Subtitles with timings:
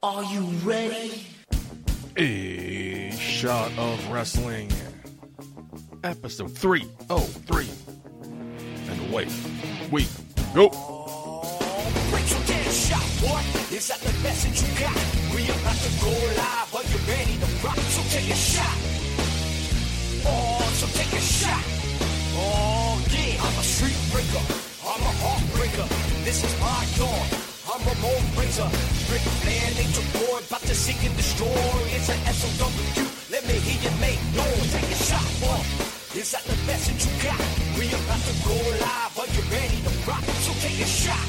[0.00, 1.26] Are you ready?
[2.16, 4.70] A shot of wrestling.
[6.04, 7.66] Episode 303.
[8.90, 9.26] And away
[9.90, 10.06] we
[10.54, 10.68] go.
[12.10, 13.42] Break your damn shot, boy.
[13.74, 14.94] Is that the message you got?
[15.34, 16.74] We about to go live.
[16.76, 17.78] Are you ready to rock?
[17.90, 18.78] So take a shot.
[20.24, 21.64] Oh, so take a shot.
[22.38, 23.42] Oh, yeah.
[23.42, 24.46] I'm a street breaker.
[24.86, 25.88] I'm a heartbreaker.
[26.24, 27.37] This is my dawn.
[27.78, 28.64] I'm Ramon Razor.
[29.12, 31.46] Ric Flair, Nature Boy, about to seek and destroy.
[31.94, 32.66] It's an SOW.
[33.30, 34.72] Let me hear you make noise.
[34.72, 35.62] Take a shot, boy.
[36.18, 37.38] Is that the message you got?
[37.78, 39.18] We about to go live.
[39.18, 40.24] Are you ready to rock?
[40.42, 41.28] So take a shot.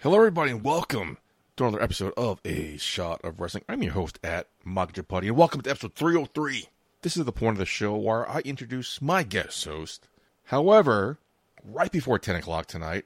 [0.00, 1.18] Hello, everybody, and welcome
[1.60, 3.64] to another episode of A Shot of Wrestling.
[3.68, 5.02] I'm your host at Michael J.
[5.02, 6.64] Putty, and welcome to episode 303.
[7.02, 10.08] This is the point of the show where I introduce my guest host.
[10.44, 11.18] However,
[11.62, 13.04] right before 10 o'clock tonight,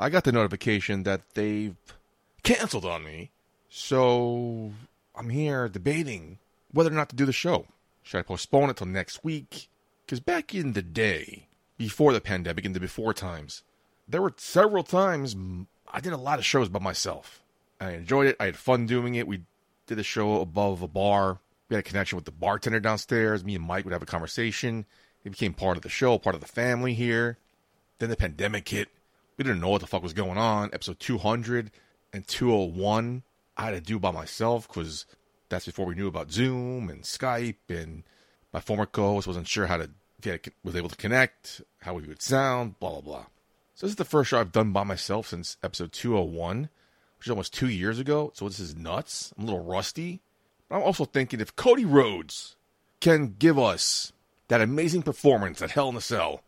[0.00, 1.76] I got the notification that they've
[2.42, 3.30] canceled on me.
[3.70, 4.72] So
[5.14, 6.38] I'm here debating
[6.72, 7.66] whether or not to do the show.
[8.02, 9.68] Should I postpone it till next week?
[10.04, 11.46] Because back in the day,
[11.78, 13.62] before the pandemic, in the before times,
[14.08, 15.36] there were several times
[15.86, 17.41] I did a lot of shows by myself.
[17.82, 18.36] I enjoyed it.
[18.38, 19.26] I had fun doing it.
[19.26, 19.42] We
[19.86, 21.40] did a show above a bar.
[21.68, 23.44] We had a connection with the bartender downstairs.
[23.44, 24.86] Me and Mike would have a conversation.
[25.24, 27.38] It became part of the show, part of the family here.
[27.98, 28.88] Then the pandemic hit.
[29.36, 30.70] We didn't know what the fuck was going on.
[30.72, 31.72] Episode 200
[32.12, 33.22] and 201,
[33.56, 35.06] I had to do by myself because
[35.48, 37.56] that's before we knew about Zoom and Skype.
[37.68, 38.04] And
[38.52, 39.90] my former co-host wasn't sure how to,
[40.22, 43.26] if he was able to connect, how we would sound, blah, blah, blah.
[43.74, 46.68] So this is the first show I've done by myself since episode 201,
[47.22, 48.32] which is almost two years ago.
[48.34, 49.32] So this is nuts.
[49.38, 50.22] I'm a little rusty.
[50.68, 52.56] But I'm also thinking if Cody Rhodes
[52.98, 54.12] can give us
[54.48, 56.42] that amazing performance at Hell in a Cell,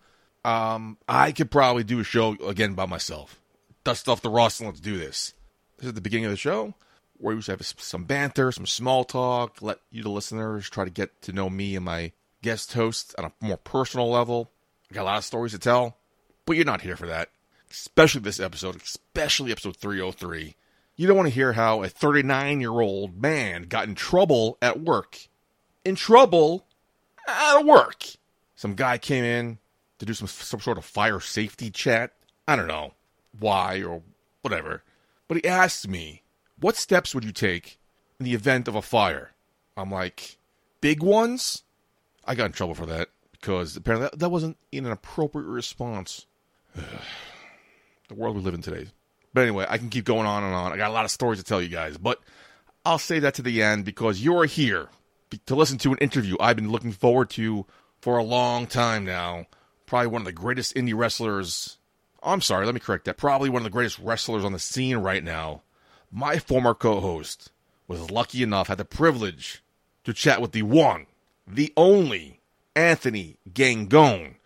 [0.45, 3.41] um, I could probably do a show again by myself.
[3.85, 5.35] Dust off the rust and let's do this.
[5.77, 6.75] This is the beginning of the show
[7.19, 10.91] where we to have some banter, some small talk, let you, the listeners, try to
[10.91, 12.11] get to know me and my
[12.43, 14.51] guest host on a more personal level.
[14.91, 15.99] I got a lot of stories to tell.
[16.47, 17.29] But you're not here for that.
[17.71, 20.57] Especially this episode, especially episode 303.
[20.97, 24.81] You don't want to hear how a 39 year old man got in trouble at
[24.81, 25.19] work.
[25.85, 26.67] In trouble
[27.27, 28.05] at work.
[28.55, 29.59] Some guy came in
[29.99, 32.13] to do some, some sort of fire safety chat.
[32.47, 32.95] I don't know
[33.39, 34.03] why or
[34.43, 34.83] whatever.
[35.27, 36.23] But he asked me,
[36.61, 37.79] What steps would you take
[38.21, 39.33] in the event of a fire?
[39.77, 40.39] I'm like,
[40.81, 41.65] Big ones?
[42.25, 46.27] I got in trouble for that because apparently that, that wasn't in an appropriate response
[46.75, 48.87] the world we live in today.
[49.35, 50.73] But anyway, I can keep going on and on.
[50.73, 52.21] I got a lot of stories to tell you guys, but
[52.87, 54.89] I'll say that to the end because you're here
[55.47, 57.67] to listen to an interview I've been looking forward to
[58.01, 59.47] for a long time now.
[59.87, 61.77] Probably one of the greatest indie wrestlers.
[62.23, 63.17] Oh, I'm sorry, let me correct that.
[63.17, 65.63] Probably one of the greatest wrestlers on the scene right now.
[66.11, 67.51] My former co host
[67.89, 69.63] was lucky enough, had the privilege
[70.05, 71.07] to chat with the one,
[71.47, 72.41] the only
[72.77, 74.37] Anthony Gangone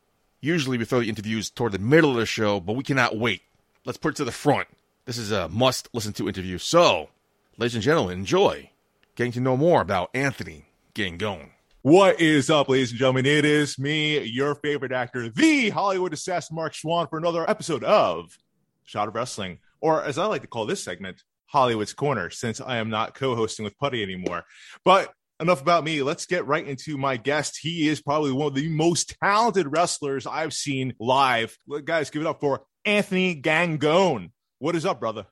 [0.40, 3.42] Usually we throw the interviews toward the middle of the show, but we cannot wait.
[3.84, 4.68] Let's put it to the front.
[5.08, 6.58] This is a must listen to interview.
[6.58, 7.08] So,
[7.56, 8.68] ladies and gentlemen, enjoy
[9.16, 11.48] getting to know more about Anthony Gangone.
[11.80, 13.24] What is up, ladies and gentlemen?
[13.24, 18.36] It is me, your favorite actor, the Hollywood assassin Mark Schwann, for another episode of
[18.84, 22.76] Shot of Wrestling, or as I like to call this segment, Hollywood's Corner, since I
[22.76, 24.44] am not co hosting with Putty anymore.
[24.84, 26.02] But enough about me.
[26.02, 27.58] Let's get right into my guest.
[27.62, 31.56] He is probably one of the most talented wrestlers I've seen live.
[31.84, 34.32] Guys, give it up for Anthony Gangone.
[34.60, 35.24] What is up, brother?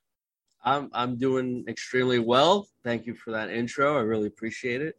[0.65, 2.69] I'm I'm doing extremely well.
[2.85, 3.99] Thank you for that intro.
[3.99, 4.97] I really appreciate it.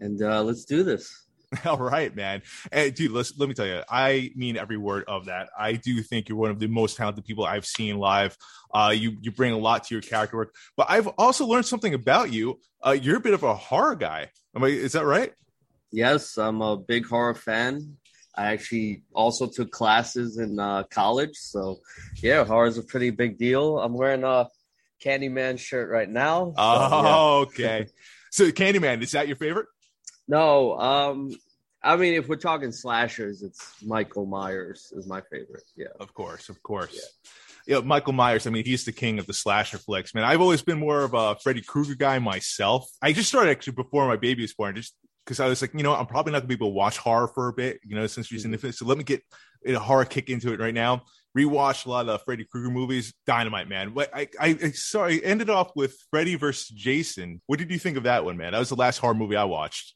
[0.00, 1.26] And uh, let's do this.
[1.64, 2.42] All right, man.
[2.72, 5.50] Hey, dude, let's, let me tell you, I mean every word of that.
[5.58, 8.36] I do think you're one of the most talented people I've seen live.
[8.74, 11.94] Uh, you you bring a lot to your character work, but I've also learned something
[11.94, 12.58] about you.
[12.84, 14.30] Uh, you're a bit of a horror guy.
[14.56, 15.32] Am I, is that right?
[15.92, 17.96] Yes, I'm a big horror fan.
[18.40, 21.80] I actually also took classes in uh, college, so
[22.22, 23.78] yeah, horror is a pretty big deal.
[23.78, 24.48] I'm wearing a
[25.04, 26.46] Candyman shirt right now.
[26.46, 27.66] So, oh, yeah.
[27.76, 27.86] okay.
[28.30, 29.66] So Candyman, is that your favorite?
[30.26, 31.32] No, um,
[31.82, 35.64] I mean, if we're talking slashers, it's Michael Myers is my favorite.
[35.76, 36.98] Yeah, Of course, of course.
[37.66, 37.76] Yeah.
[37.76, 38.46] yeah, Michael Myers.
[38.46, 40.24] I mean, he's the king of the slasher flicks, man.
[40.24, 42.90] I've always been more of a Freddy Krueger guy myself.
[43.02, 44.94] I just started actually before my baby was born, just
[45.30, 47.28] because I was like, you know, I'm probably not gonna be able to watch horror
[47.28, 49.22] for a bit, you know, since she's in the so let me get
[49.64, 51.04] a horror kick into it right now.
[51.38, 53.14] Rewatched a lot of Freddy Krueger movies.
[53.28, 53.94] Dynamite, man.
[53.94, 57.40] What I, I, I sorry, ended off with Freddy versus Jason.
[57.46, 58.50] What did you think of that one, man?
[58.50, 59.94] That was the last horror movie I watched.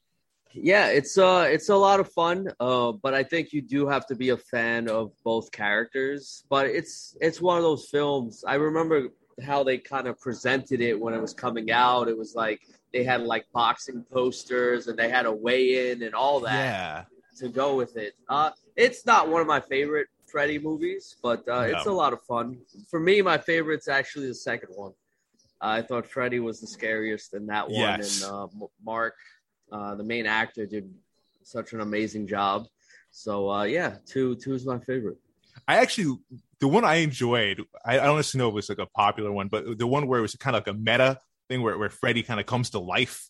[0.53, 2.47] Yeah, it's uh it's a lot of fun.
[2.61, 6.45] Uh, but I think you do have to be a fan of both characters.
[6.49, 8.45] But it's it's one of those films.
[8.47, 9.09] I remember
[9.43, 12.07] how they kind of presented it when it was coming out.
[12.07, 12.61] It was like
[12.93, 17.03] they had like boxing posters and they had a weigh in and all that Yeah.
[17.39, 18.13] to go with it.
[18.29, 22.21] Uh, it's not one of my favorite Freddy movies, but uh, it's a lot of
[22.23, 22.57] fun.
[22.89, 24.93] For me, my favorite's actually the second one.
[25.61, 28.21] I thought Freddy was the scariest in that one, Yes.
[28.21, 28.47] and uh,
[28.83, 29.15] Mark,
[29.71, 30.89] uh, the main actor, did
[31.43, 32.67] such an amazing job.
[33.11, 35.17] So uh, yeah, two two is my favorite.
[35.67, 36.17] I actually
[36.59, 37.63] the one I enjoyed.
[37.85, 40.07] I, I don't necessarily know if it was like a popular one, but the one
[40.07, 41.19] where it was kind of like a meta
[41.49, 43.27] thing where where Freddy kind of comes to life.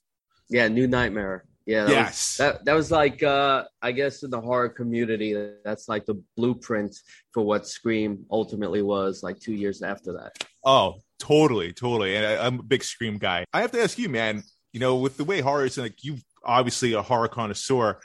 [0.50, 1.46] Yeah, New Nightmare.
[1.66, 2.08] Yeah, that Yes.
[2.12, 6.22] was, that that was like uh, I guess in the horror community, that's like the
[6.38, 6.96] blueprint
[7.34, 9.24] for what Scream ultimately was.
[9.24, 10.34] Like two years after that.
[10.64, 12.16] Oh, totally, totally.
[12.16, 13.46] And I, I'm a big Scream guy.
[13.52, 14.44] I have to ask you, man.
[14.74, 18.00] You know, with the way horror is, like you obviously a horror connoisseur.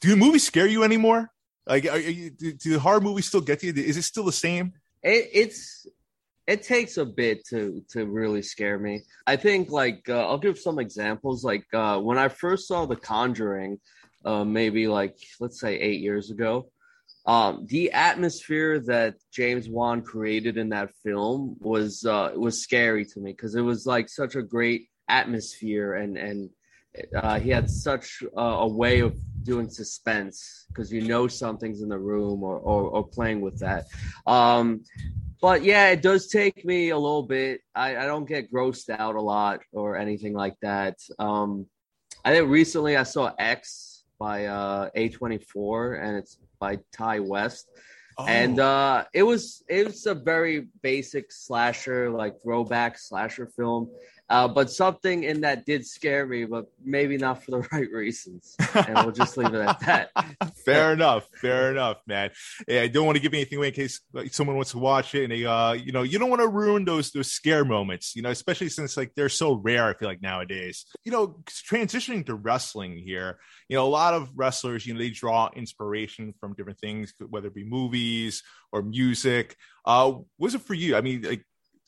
[0.00, 1.30] Do movies scare you anymore?
[1.66, 3.72] Like, you, do, do horror movies still get to you?
[3.82, 4.72] Is it still the same?
[5.06, 5.86] it, it's
[6.46, 10.58] it takes a bit to to really scare me i think like uh, i'll give
[10.58, 13.78] some examples like uh when i first saw the conjuring
[14.24, 16.68] uh maybe like let's say eight years ago
[17.26, 23.20] um the atmosphere that james wan created in that film was uh was scary to
[23.20, 26.50] me because it was like such a great atmosphere and and
[27.14, 29.14] uh, he had such uh, a way of
[29.46, 33.84] doing suspense because you know something's in the room or, or, or playing with that.
[34.26, 34.82] Um,
[35.40, 37.60] but yeah, it does take me a little bit.
[37.74, 40.98] I, I don't get grossed out a lot or anything like that.
[41.18, 41.66] Um,
[42.24, 47.68] I think recently I saw X by uh, A24 and it's by Ti West.
[48.26, 48.64] And Oh.
[48.64, 53.90] uh, it was it was a very basic slasher, like throwback slasher film,
[54.28, 58.56] uh, but something in that did scare me, but maybe not for the right reasons.
[58.74, 60.10] And we'll just leave it at that.
[60.64, 61.28] fair enough.
[61.40, 62.30] Fair enough, man.
[62.66, 65.14] Yeah, I don't want to give anything away in case like, someone wants to watch
[65.14, 68.16] it, and they, uh, you know, you don't want to ruin those those scare moments,
[68.16, 69.84] you know, especially since like they're so rare.
[69.84, 73.38] I feel like nowadays, you know, transitioning to wrestling here,
[73.68, 77.46] you know, a lot of wrestlers, you know, they draw inspiration from different things, whether
[77.46, 79.56] it be movies or music.
[79.84, 80.96] Uh, was it for you?
[80.96, 81.44] I mean, like.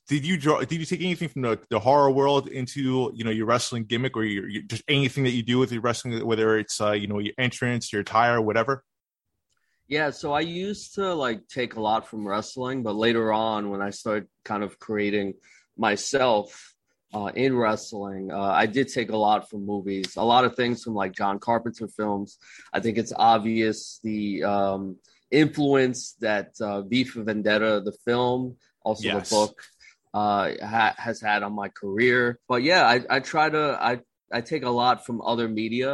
[0.08, 0.60] Did you draw?
[0.60, 4.16] Did you take anything from the, the horror world into you know your wrestling gimmick,
[4.16, 7.06] or your, your just anything that you do with your wrestling, whether it's uh, you
[7.06, 8.84] know your entrance, your attire, whatever?
[9.86, 13.80] Yeah, so I used to like take a lot from wrestling, but later on, when
[13.80, 15.34] I started kind of creating
[15.76, 16.74] myself
[17.14, 20.82] uh, in wrestling, uh, I did take a lot from movies, a lot of things
[20.84, 22.38] from like John Carpenter films.
[22.72, 24.96] I think it's obvious the um,
[25.30, 29.30] influence that uh, V for Vendetta, the film, also Yes.
[29.30, 29.62] the book,
[30.18, 32.38] uh, ha- has had on my career.
[32.48, 33.92] But yeah, I, I try to I
[34.32, 35.90] I take a lot from other media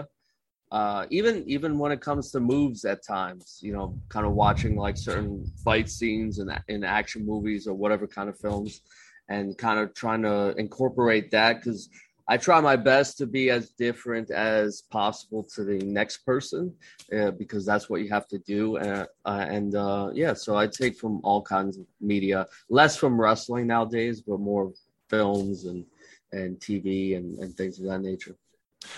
[0.74, 4.76] uh, even even when it comes to moves at times, you know, kind of watching
[4.76, 8.80] like certain fight scenes in in action movies or whatever kind of films,
[9.28, 11.88] and kind of trying to incorporate that because
[12.26, 16.74] I try my best to be as different as possible to the next person
[17.14, 18.78] uh, because that's what you have to do.
[18.78, 23.20] Uh, uh, and uh, yeah, so I take from all kinds of media, less from
[23.20, 24.72] wrestling nowadays, but more
[25.10, 25.84] films and
[26.32, 28.34] and TV and, and things of that nature.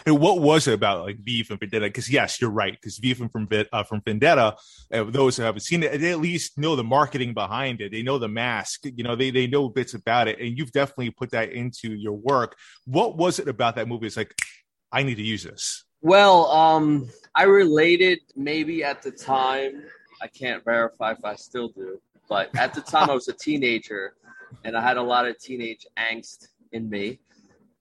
[0.05, 1.87] And what was it about like V from Vendetta?
[1.87, 2.73] Because yes, you're right.
[2.73, 4.57] Because V from from, uh, from Vendetta,
[4.93, 7.93] uh, those who haven't seen it, they at least know the marketing behind it.
[7.93, 8.85] They know the mask.
[8.85, 12.15] You know, they they know bits about it, and you've definitely put that into your
[12.15, 12.57] work.
[12.85, 14.07] What was it about that movie?
[14.07, 14.35] It's like
[14.93, 15.85] I need to use this.
[16.03, 19.85] Well, um, I related maybe at the time.
[20.23, 24.15] I can't verify if I still do, but at the time I was a teenager,
[24.65, 27.19] and I had a lot of teenage angst in me,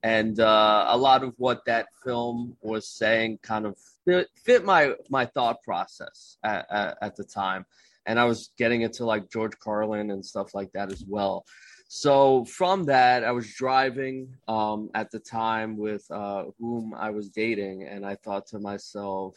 [0.02, 4.94] and uh, a lot of what that film was saying kind of fit, fit my
[5.10, 7.66] my thought process at, at, at the time,
[8.06, 11.44] and I was getting into like George Carlin and stuff like that as well.
[11.88, 17.28] So from that, I was driving um, at the time with uh, whom I was
[17.28, 19.36] dating, and I thought to myself,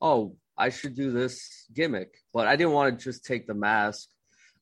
[0.00, 4.08] "Oh, I should do this gimmick." But I didn't want to just take the mask.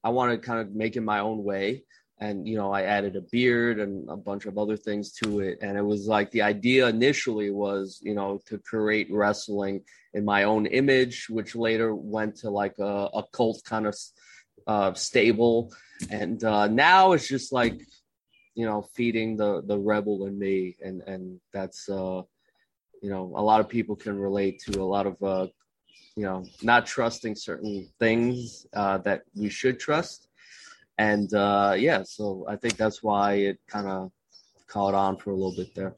[0.04, 1.82] I wanted to kind of make it my own way,
[2.20, 5.58] and you know, I added a beard and a bunch of other things to it.
[5.62, 9.82] And it was like the idea initially was, you know, to create wrestling
[10.14, 13.96] in my own image, which later went to like a, a cult kind of
[14.66, 15.72] uh, stable.
[16.10, 17.80] And uh, now it's just like
[18.54, 20.76] you know feeding the the rebel in me.
[20.82, 22.22] And and that's uh
[23.02, 25.46] you know a lot of people can relate to a lot of uh
[26.16, 30.27] you know not trusting certain things uh that we should trust
[30.98, 34.10] and uh yeah so i think that's why it kind of
[34.66, 35.94] caught on for a little bit there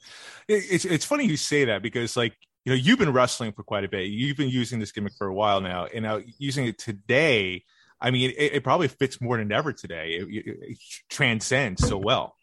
[0.46, 3.84] It's it's funny you say that because like you know, you've been wrestling for quite
[3.84, 4.08] a bit.
[4.08, 7.64] You've been using this gimmick for a while now, and now using it today.
[8.00, 10.18] I mean, it, it probably fits more than ever today.
[10.20, 10.78] It, it, it
[11.08, 12.34] transcends so well.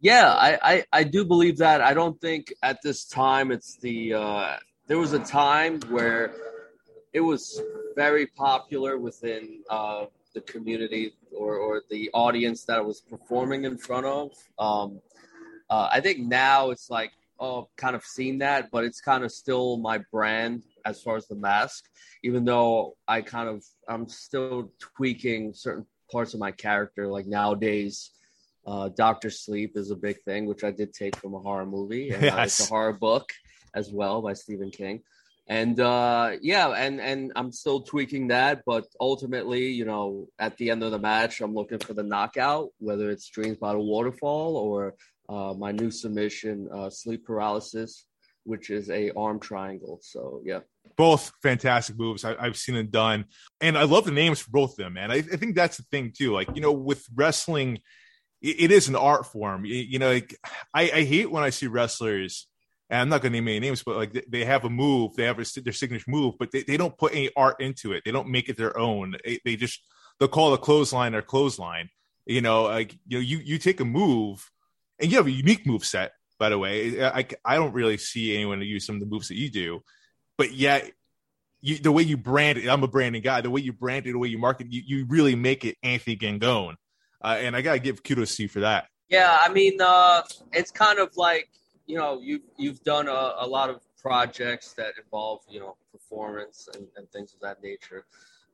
[0.00, 1.82] Yeah, I, I, I do believe that.
[1.82, 4.14] I don't think at this time it's the.
[4.14, 4.56] Uh,
[4.86, 6.34] there was a time where
[7.12, 7.60] it was
[7.96, 13.78] very popular within uh, the community or, or the audience that I was performing in
[13.78, 14.32] front of.
[14.58, 15.00] Um,
[15.68, 19.32] uh, I think now it's like, oh, kind of seen that, but it's kind of
[19.32, 21.84] still my brand as far as the mask,
[22.22, 27.06] even though I kind of, I'm still tweaking certain parts of my character.
[27.06, 28.10] Like nowadays,
[28.66, 32.10] uh, Doctor Sleep is a big thing, which I did take from a horror movie.
[32.10, 32.34] And, yes.
[32.34, 33.32] uh, it's a horror book
[33.74, 35.02] as well by Stephen King
[35.50, 40.70] and uh, yeah, and and I'm still tweaking that, but ultimately, you know, at the
[40.70, 44.56] end of the match, I'm looking for the knockout, whether it's Dreams by the Waterfall
[44.56, 44.94] or
[45.28, 48.06] uh, my new submission, uh, Sleep Paralysis,
[48.44, 49.98] which is a arm triangle.
[50.04, 50.60] So yeah,
[50.96, 52.24] both fantastic moves.
[52.24, 53.24] I, have seen them done,
[53.60, 54.92] and I love the names for both of them.
[54.92, 56.32] Man, I, I think that's the thing too.
[56.32, 57.80] Like you know, with wrestling,
[58.40, 59.64] it, is an art form.
[59.64, 60.36] You, you know, like,
[60.72, 62.46] I, I hate when I see wrestlers
[62.90, 65.24] and I'm not going to name any names, but like they have a move, they
[65.24, 68.02] have a, their signature move, but they, they don't put any art into it.
[68.04, 69.14] They don't make it their own.
[69.24, 69.80] They, they just
[70.18, 71.88] they'll call a clothesline or clothesline.
[72.26, 74.50] You know, like you know, you you take a move,
[74.98, 76.12] and you have a unique move set.
[76.38, 79.36] By the way, I I don't really see anyone use some of the moves that
[79.36, 79.82] you do,
[80.36, 80.90] but yet.
[81.62, 83.42] You, the way you brand it, I'm a branding guy.
[83.42, 86.16] The way you brand it, the way you market, you, you really make it Anthony
[86.16, 86.76] Gangone,
[87.22, 88.88] uh, and I gotta give kudos to you for that.
[89.10, 90.22] Yeah, I mean, uh,
[90.54, 91.50] it's kind of like
[91.90, 96.68] you know, you've you've done a, a lot of projects that involve you know performance
[96.74, 98.04] and, and things of that nature,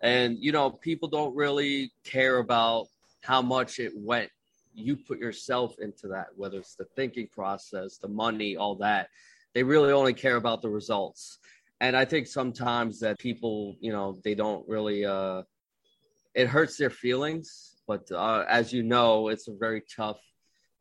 [0.01, 2.89] and you know people don't really care about
[3.21, 4.31] how much it went.
[4.75, 9.09] You put yourself into that, whether it's the thinking process, the money, all that.
[9.53, 11.39] They really only care about the results.
[11.81, 15.05] And I think sometimes that people, you know, they don't really.
[15.05, 15.43] Uh,
[16.35, 20.21] it hurts their feelings, but uh, as you know, it's a very tough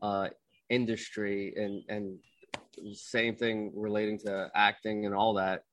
[0.01, 0.29] uh,
[0.69, 2.17] industry, and and
[2.93, 5.63] same thing relating to acting and all that,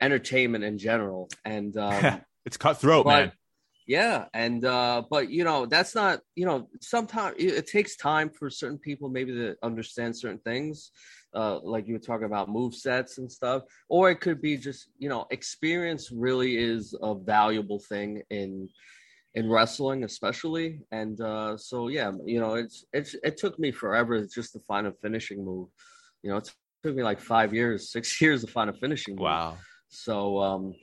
[0.00, 1.28] entertainment in general.
[1.44, 3.32] And um, it's cutthroat, but, man.
[3.86, 8.30] Yeah, and uh, but you know that's not you know sometimes it, it, takes time
[8.30, 10.92] for certain people maybe to understand certain things,
[11.34, 14.88] uh, like you were talking about move sets and stuff, or it could be just
[14.98, 18.68] you know experience really is a valuable thing in
[19.34, 24.26] in wrestling especially and uh so yeah you know it's it's it took me forever
[24.26, 25.68] just to find a finishing move
[26.22, 26.50] you know, it
[26.82, 29.14] took me like five years, six years to find a finishing.
[29.14, 29.24] Move.
[29.24, 29.58] Wow.
[29.88, 30.74] So, um,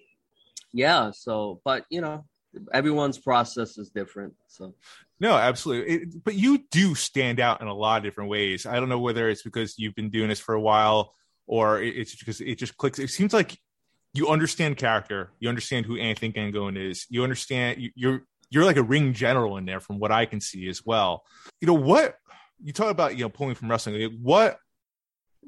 [0.72, 1.12] yeah.
[1.12, 2.26] So, but you know,
[2.74, 4.34] everyone's process is different.
[4.48, 4.76] So.
[5.20, 5.94] No, absolutely.
[5.94, 8.66] It, but you do stand out in a lot of different ways.
[8.66, 11.14] I don't know whether it's because you've been doing this for a while
[11.48, 13.00] or it's because it just clicks.
[13.00, 13.58] It seems like
[14.14, 15.32] you understand character.
[15.40, 17.06] You understand who Anthony Gangone is.
[17.10, 20.68] You understand you're you're like a ring general in there from what I can see
[20.70, 21.24] as well.
[21.60, 22.16] You know what
[22.64, 24.20] you talk about, you know, pulling from wrestling.
[24.22, 24.58] What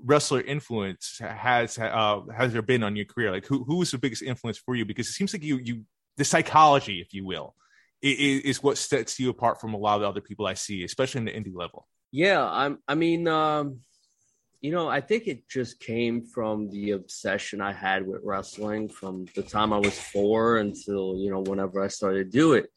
[0.04, 3.32] wrestler influence has uh, has there been on your career?
[3.32, 4.86] Like who who was the biggest influence for you?
[4.86, 5.84] Because it seems like you you
[6.18, 7.56] the psychology, if you will,
[8.02, 10.84] is, is what sets you apart from a lot of the other people I see,
[10.84, 11.88] especially in the indie level.
[12.12, 12.80] Yeah, I'm.
[12.88, 13.82] I mean, um,
[14.60, 19.26] you know, I think it just came from the obsession I had with wrestling from
[19.36, 22.70] the time I was four until you know whenever I started to do it,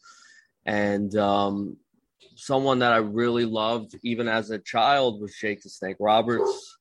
[0.64, 1.76] and um,
[2.36, 6.78] someone that I really loved even as a child was Jake the Snake Roberts.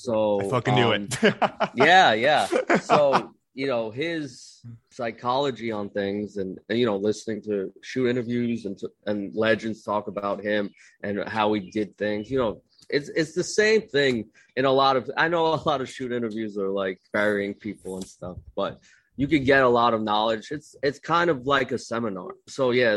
[0.00, 1.34] So I fucking knew um, it.
[1.74, 2.46] yeah, yeah.
[2.80, 8.64] So you know his psychology on things, and, and you know listening to shoot interviews
[8.64, 10.70] and to, and legends talk about him
[11.02, 12.30] and how he did things.
[12.30, 15.10] You know, it's it's the same thing in a lot of.
[15.16, 18.80] I know a lot of shoot interviews are like burying people and stuff, but
[19.16, 20.48] you can get a lot of knowledge.
[20.50, 22.36] It's it's kind of like a seminar.
[22.48, 22.96] So yeah,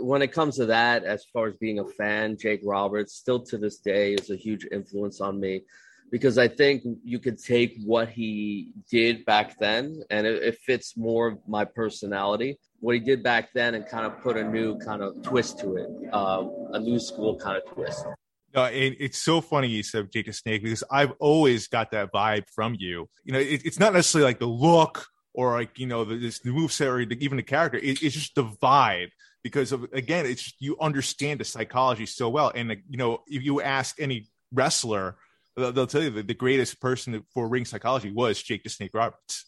[0.00, 3.56] when it comes to that, as far as being a fan, Jake Roberts still to
[3.56, 5.62] this day is a huge influence on me
[6.10, 10.96] because I think you could take what he did back then and it, it, fits
[10.96, 12.58] more of my personality.
[12.80, 15.76] What he did back then and kind of put a new kind of twist to
[15.76, 18.06] it, uh, a new school kind of twist.
[18.54, 22.44] No, it, it's so funny you said the Snake because I've always got that vibe
[22.52, 23.08] from you.
[23.24, 26.40] You know, it, it's not necessarily like the look or like you know the, this
[26.40, 27.78] the move set or even the character.
[27.80, 29.10] it's just the vibe
[29.42, 32.50] because of again, it's you understand the psychology so well.
[32.54, 35.16] And you know, if you ask any wrestler
[35.56, 39.46] they'll tell you that the greatest person for ring psychology was Jake the Snake Roberts.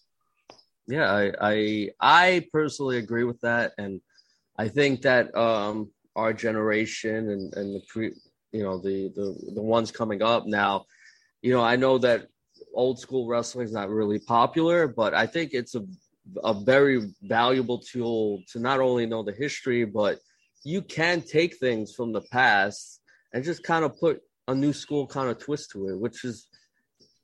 [0.87, 4.01] Yeah, I I, I personally agree with that, and
[4.59, 8.13] I think that um, our generation and and the pre,
[8.53, 10.87] you know the the the ones coming up now,
[11.41, 12.27] you know, I know that
[12.75, 15.85] old school wrestling is not really popular, but I think it's a
[16.45, 20.19] a very valuable tool to not only know the history, but
[20.65, 23.01] you can take things from the past
[23.33, 26.49] and just kind of put a new school kind of twist to it, which is,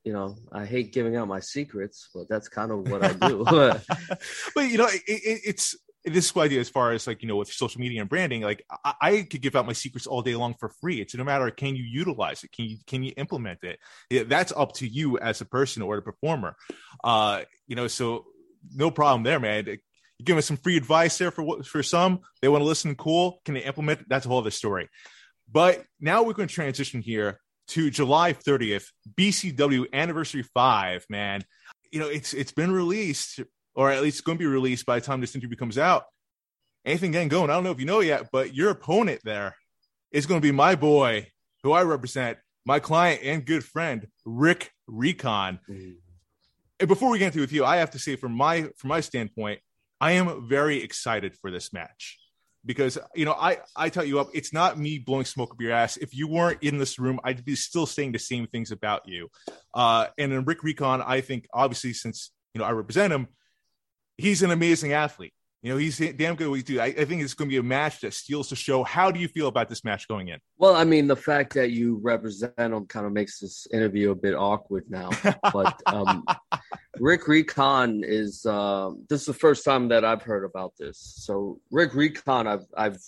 [0.05, 3.45] you know, I hate giving out my secrets, but that's kind of what I do.
[4.55, 7.53] but you know, it, it, it's this idea as far as like you know with
[7.53, 10.55] social media and branding like I, I, could give out my secrets all day long
[10.59, 11.01] for free.
[11.01, 12.53] It's no matter can you utilize it?
[12.53, 13.79] Can you can you implement it?
[14.09, 16.57] Yeah, that's up to you as a person or the performer.
[17.03, 18.27] Uh you know so
[18.75, 19.67] no problem there man.
[19.67, 22.21] You give us some free advice there for for some.
[22.41, 23.41] They want to listen cool.
[23.45, 24.01] Can they implement?
[24.01, 24.07] It?
[24.09, 24.89] that's a whole other story
[25.51, 28.87] but now we're going to transition here to july 30th
[29.19, 31.43] bcw anniversary 5 man
[31.93, 33.41] you know it's it's been released
[33.79, 36.03] or at least it's going to be released by the time this interview comes out.
[36.85, 37.45] Anthony Gangone?
[37.45, 39.55] I don't know if you know yet, but your opponent there
[40.11, 41.29] is going to be my boy,
[41.63, 45.61] who I represent, my client and good friend, Rick Recon.
[45.71, 45.95] Mm.
[46.81, 48.89] And before we get into it with you, I have to say, from my from
[48.89, 49.61] my standpoint,
[50.01, 52.19] I am very excited for this match
[52.69, 55.73] because you know I I tell you up, it's not me blowing smoke up your
[55.73, 55.97] ass.
[55.97, 59.31] If you weren't in this room, I'd be still saying the same things about you.
[59.73, 63.29] Uh, and in Rick Recon, I think obviously since you know I represent him,
[64.19, 65.33] he's an amazing athlete.
[65.63, 66.81] You know, he's damn good at what he do.
[66.81, 68.85] I, I, think it's going to be a match that steals the show.
[68.85, 70.39] How do you feel about this match going in?
[70.57, 74.15] Well, I mean, the fact that you represent him kind of makes this interview a
[74.15, 75.11] bit awkward now.
[75.53, 76.25] But um,
[77.01, 80.99] Rick Recon is uh, this is the first time that I've heard about this.
[80.99, 83.03] So Rick Recon, I've I've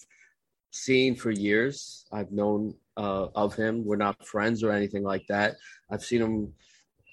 [0.73, 2.05] seen for years.
[2.11, 3.85] I've known uh, of him.
[3.85, 5.57] We're not friends or anything like that.
[5.89, 6.53] I've seen him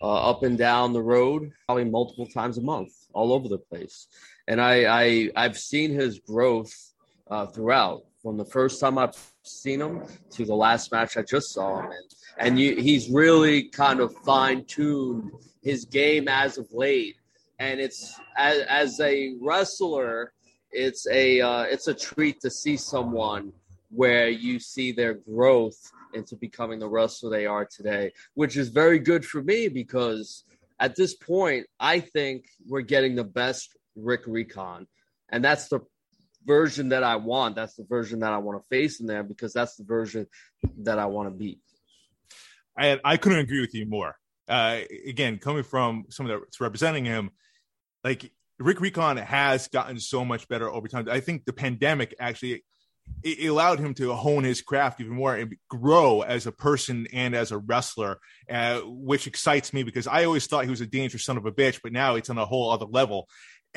[0.01, 4.07] uh, up and down the road, probably multiple times a month, all over the place.
[4.47, 6.73] And I, I I've seen his growth
[7.29, 11.53] uh, throughout, from the first time I've seen him to the last match I just
[11.53, 12.03] saw him in.
[12.39, 17.15] And you, he's really kind of fine tuned his game as of late.
[17.59, 20.33] And it's as, as a wrestler,
[20.71, 23.51] it's a uh, it's a treat to see someone
[23.89, 28.99] where you see their growth into becoming the wrestler they are today, which is very
[28.99, 30.43] good for me because
[30.79, 34.87] at this point, I think we're getting the best Rick Recon.
[35.29, 35.81] And that's the
[36.45, 37.55] version that I want.
[37.55, 40.27] That's the version that I want to face in there because that's the version
[40.79, 41.59] that I want to beat.
[42.77, 44.15] I, I couldn't agree with you more.
[44.47, 47.31] Uh, again, coming from someone that's representing him,
[48.03, 51.07] like Rick Recon has gotten so much better over time.
[51.09, 52.63] I think the pandemic actually
[53.23, 57.35] it allowed him to hone his craft even more and grow as a person and
[57.35, 61.25] as a wrestler, uh, which excites me because I always thought he was a dangerous
[61.25, 63.27] son of a bitch, but now it's on a whole other level.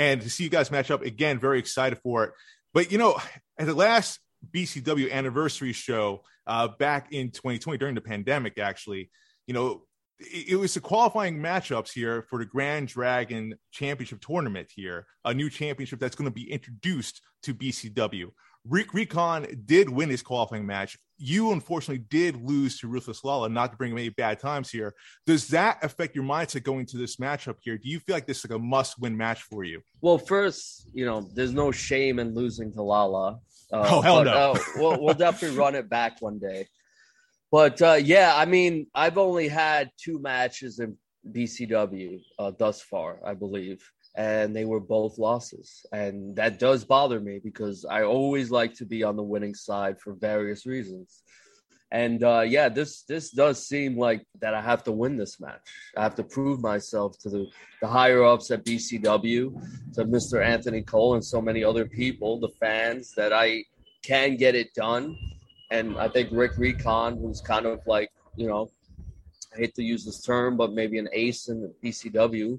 [0.00, 2.32] And to see you guys match up again, very excited for it.
[2.72, 3.18] But you know,
[3.58, 4.18] at the last
[4.50, 9.10] BCW anniversary show uh, back in 2020 during the pandemic, actually,
[9.46, 9.82] you know,
[10.18, 15.34] it, it was the qualifying matchups here for the Grand Dragon Championship tournament here, a
[15.34, 18.30] new championship that's going to be introduced to BCW.
[18.68, 20.98] Rick Recon did win his qualifying match.
[21.16, 24.94] You unfortunately did lose to Ruthless Lala, not to bring him any bad times here.
[25.26, 27.78] Does that affect your mindset going to this matchup here?
[27.78, 29.80] Do you feel like this is like a must-win match for you?
[30.00, 33.38] Well, first, you know, there's no shame in losing to Lala.
[33.72, 34.32] Uh, oh hell but, no!
[34.32, 36.66] uh, we'll, we'll definitely run it back one day.
[37.52, 40.96] But uh, yeah, I mean, I've only had two matches in
[41.28, 43.82] BCW uh, thus far, I believe
[44.16, 45.84] and they were both losses.
[45.92, 50.00] And that does bother me because I always like to be on the winning side
[50.00, 51.22] for various reasons.
[51.92, 55.60] And uh, yeah, this this does seem like that I have to win this match.
[55.96, 57.46] I have to prove myself to the,
[57.80, 60.44] the higher ups at BCW, to Mr.
[60.44, 63.64] Anthony Cole and so many other people, the fans, that I
[64.04, 65.16] can get it done.
[65.72, 68.70] And I think Rick Recon, who's kind of like, you know,
[69.52, 72.58] I hate to use this term, but maybe an ace in the BCW,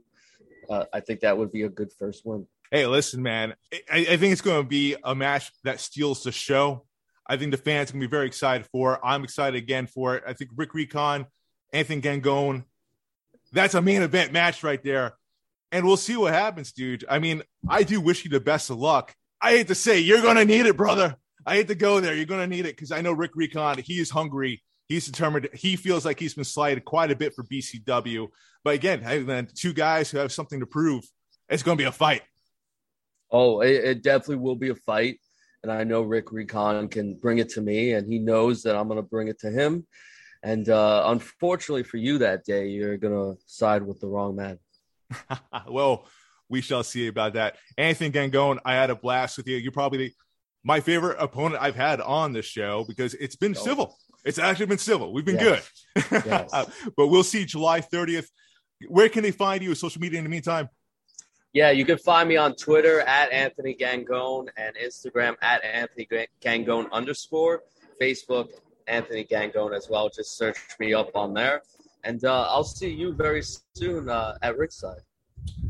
[0.70, 2.48] uh, I think that would be a good first one.
[2.72, 3.56] Hey, listen, man,
[3.92, 6.86] I, I think it's going to be a match that steals the show.
[7.28, 8.96] I think the fans to be very excited for.
[8.96, 9.00] It.
[9.04, 10.24] I'm excited again for it.
[10.26, 11.28] I think Rick Recon,
[11.74, 12.64] Anthony Gangone,
[13.52, 15.14] that's a main event match right there.
[15.72, 17.06] And we'll see what happens, dude.
[17.10, 19.16] I mean, I do wish you the best of luck.
[19.42, 21.16] I hate to say, you're going to need it, brother.
[21.46, 22.14] I hate to go there.
[22.14, 24.62] You're going to need it because I know Rick Recon, he is hungry
[24.92, 25.48] He's determined.
[25.54, 28.28] He feels like he's been slighted quite a bit for BCW.
[28.62, 31.06] But again, hey, man, two guys who have something to prove.
[31.48, 32.24] It's going to be a fight.
[33.32, 35.20] Oh, it, it definitely will be a fight.
[35.64, 38.90] And I know Rick Recon can bring it to me, and he knows that I'm
[38.90, 39.88] going to bring it to him.
[40.44, 44.60] And uh, unfortunately for you that day, you're going to side with the wrong man.
[45.70, 46.06] well,
[46.50, 47.56] we shall see about that.
[47.78, 49.56] Anthony Gangone, I had a blast with you.
[49.56, 50.14] You're probably the,
[50.66, 53.64] my favorite opponent I've had on this show because it's been oh.
[53.64, 53.98] civil.
[54.24, 55.14] It's actually been civil.
[55.14, 55.70] We've been yes.
[55.96, 56.24] good.
[56.26, 56.52] Yes.
[56.96, 58.28] but we'll see July 30th.
[58.88, 60.70] Where can they find you with social media in the meantime?
[61.54, 66.08] Yeah, you can find me on Twitter at Anthony Gangone and Instagram at Anthony
[66.42, 67.64] Gangone underscore,
[68.02, 68.50] Facebook
[68.88, 70.10] Anthony Gangone as well.
[70.10, 71.62] Just search me up on there,
[72.06, 73.44] and uh, I'll see you very
[73.76, 75.02] soon uh, at Rickside.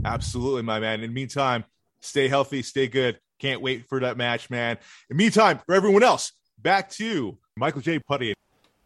[0.06, 1.02] Absolutely, my man.
[1.02, 1.64] In the meantime,
[2.00, 3.20] stay healthy, stay good.
[3.40, 4.78] Can't wait for that match, man.
[5.10, 7.98] In the meantime, for everyone else, back to Michael J.
[7.98, 8.36] Putty.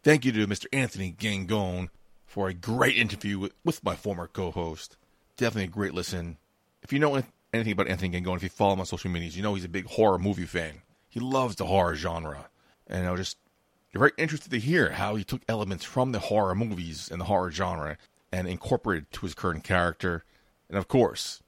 [0.06, 0.66] Thank you to Mr.
[0.72, 1.88] Anthony Gangone
[2.26, 4.96] for a great interview with, with my former co-host.
[5.36, 6.36] Definitely a great listen.
[6.80, 7.20] If you know
[7.52, 9.68] anything about Anthony Gangone, if you follow him on social medias, you know he's a
[9.68, 10.82] big horror movie fan.
[11.08, 12.50] He loves the horror genre.
[12.86, 13.38] And I was just
[13.92, 17.50] very interested to hear how he took elements from the horror movies and the horror
[17.50, 17.98] genre
[18.30, 20.22] and incorporated to his current character.
[20.68, 21.42] And of course,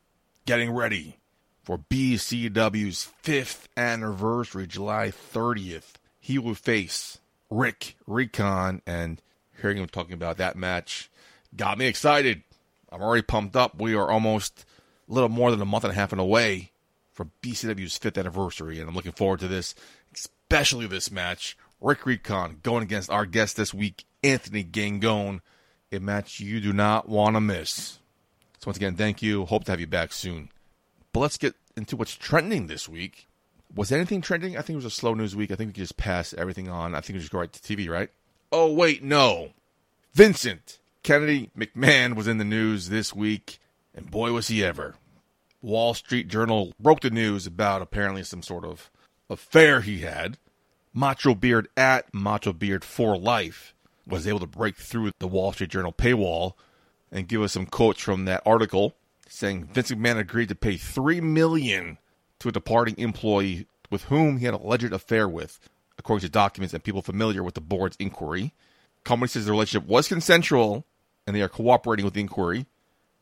[0.47, 1.19] getting ready
[1.63, 5.93] for BCW's fifth anniversary, July 30th.
[6.19, 9.21] He will face Rick Recon, and
[9.61, 11.11] hearing him talking about that match
[11.57, 12.43] got me excited.
[12.91, 13.81] I'm already pumped up.
[13.81, 14.65] We are almost
[15.09, 16.73] a little more than a month and a half away
[17.13, 19.75] from BCW's fifth anniversary, and I'm looking forward to this,
[20.15, 21.57] especially this match.
[21.81, 25.41] Rick Recon going against our guest this week, Anthony Gangone,
[25.93, 27.99] a match you do not want to miss.
[28.59, 29.47] So once again, thank you.
[29.47, 30.51] Hope to have you back soon.
[31.13, 33.27] But let's get into what's trending this week.
[33.75, 34.57] Was anything trending?
[34.57, 35.51] I think it was a slow news week.
[35.51, 36.95] I think we could just pass everything on.
[36.95, 38.11] I think we just go right to TV, right?
[38.51, 39.51] Oh wait, no.
[40.15, 43.59] Vincent Kennedy McMahon was in the news this week,
[43.95, 44.95] and boy was he ever.
[45.61, 48.91] Wall Street Journal broke the news about apparently some sort of
[49.29, 50.39] affair he had.
[50.93, 53.75] Macho Beard at Macho Beard for Life
[54.07, 56.55] was able to break through the Wall Street Journal paywall
[57.13, 58.95] and give us some quotes from that article
[59.29, 61.99] saying Vince McMahon agreed to pay three million
[62.41, 65.59] to a departing employee with whom he had an alleged affair with,
[65.99, 68.53] according to documents and people familiar with the board's inquiry.
[69.05, 70.85] Company says the relationship was consensual
[71.27, 72.67] and they are cooperating with the inquiry.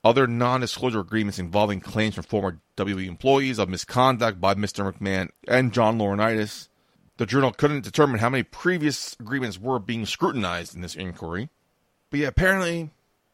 [0.05, 4.93] Other non disclosure agreements involving claims from former WWE employees of misconduct by Mr.
[4.93, 6.69] McMahon and John Laurinaitis.
[7.17, 11.49] The journal couldn't determine how many previous agreements were being scrutinized in this inquiry.
[12.11, 12.91] But yeah, apparently,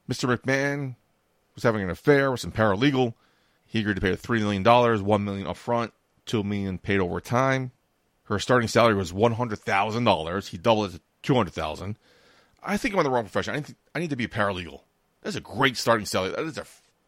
[0.08, 0.34] Mr.
[0.34, 0.96] McMahon
[1.54, 3.14] was having an affair with some paralegal.
[3.72, 4.62] He agreed to pay her $3 million,
[5.02, 5.92] 1 million upfront,
[6.26, 7.72] 2 million paid over time.
[8.24, 10.48] Her starting salary was $100,000.
[10.48, 11.96] He doubled it to 200,000.
[12.62, 13.54] I think I'm in the wrong profession.
[13.54, 14.82] I need, to, I need to be a paralegal.
[15.22, 16.32] That's a great starting salary.
[16.32, 16.66] That is a,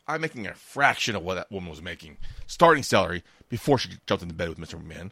[0.08, 2.16] I'm making a fraction of what that woman was making.
[2.46, 4.82] Starting salary before she jumped into bed with Mr.
[4.82, 5.10] McMahon.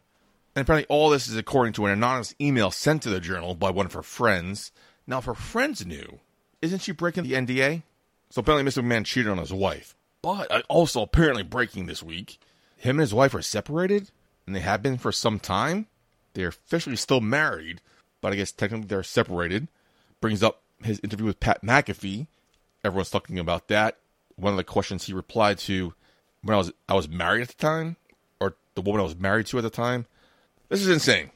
[0.56, 3.68] And apparently, all this is according to an anonymous email sent to the journal by
[3.68, 4.72] one of her friends.
[5.06, 6.20] Now, if her friends knew,
[6.62, 7.82] isn't she breaking the NDA?
[8.30, 8.82] So apparently, Mr.
[8.82, 9.94] McMahon cheated on his wife.
[10.22, 12.38] But uh, also, apparently, breaking this week,
[12.76, 14.10] him and his wife are separated,
[14.46, 15.88] and they have been for some time.
[16.34, 17.80] They're officially still married,
[18.20, 19.68] but I guess technically they're separated.
[20.20, 22.28] Brings up his interview with Pat McAfee.
[22.84, 23.98] Everyone's talking about that.
[24.36, 25.94] One of the questions he replied to
[26.42, 27.96] when I was I was married at the time,
[28.40, 30.06] or the woman I was married to at the time.
[30.68, 31.30] This is insane.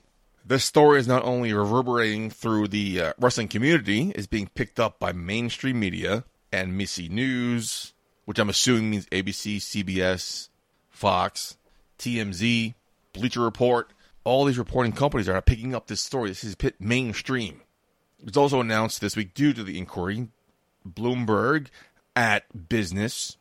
[0.44, 5.01] This story is not only reverberating through the uh, wrestling community, is being picked up
[5.01, 7.92] by mainstream media and Missy News,
[8.27, 10.51] which I'm assuming means ABC, CBS,
[10.91, 11.57] Fox,
[11.99, 12.75] TMZ,
[13.15, 13.91] Bleacher Report.
[14.25, 16.29] All these reporting companies are picking up this story.
[16.29, 17.62] This is mainstream.
[18.25, 20.29] It's also announced this week due to the inquiry.
[20.87, 21.69] Bloomberg
[22.15, 23.37] at business.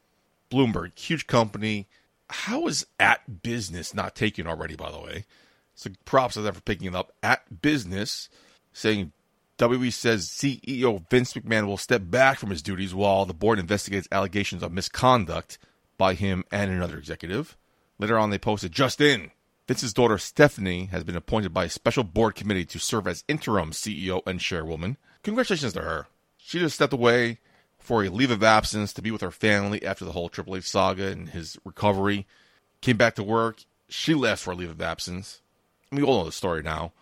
[0.51, 1.87] Bloomberg, huge company.
[2.29, 5.25] How is at business not taken already, by the way?
[5.73, 8.29] So props to them for picking it up at business,
[8.73, 9.11] saying
[9.57, 14.07] WWE says CEO Vince McMahon will step back from his duties while the board investigates
[14.11, 15.57] allegations of misconduct
[15.97, 17.55] by him and another executive.
[17.97, 19.31] Later on, they posted just in.
[19.67, 23.71] Vince's daughter Stephanie has been appointed by a special board committee to serve as interim
[23.71, 24.97] CEO and chairwoman.
[25.23, 26.07] Congratulations to her.
[26.37, 27.39] She just stepped away
[27.79, 30.69] for a leave of absence to be with her family after the whole Triple H
[30.69, 32.27] saga and his recovery.
[32.81, 33.63] Came back to work.
[33.87, 35.41] She left for a leave of absence
[35.95, 36.93] we all know the story now,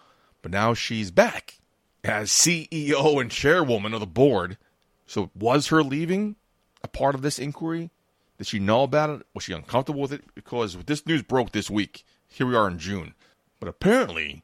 [0.41, 1.59] but now she's back
[2.03, 4.57] as CEO and chairwoman of the board.
[5.05, 6.35] So was her leaving
[6.83, 7.91] a part of this inquiry?
[8.37, 9.27] Did she know about it?
[9.33, 10.23] Was she uncomfortable with it?
[10.35, 12.03] Because this news broke this week.
[12.27, 13.13] Here we are in June.
[13.59, 14.43] But apparently,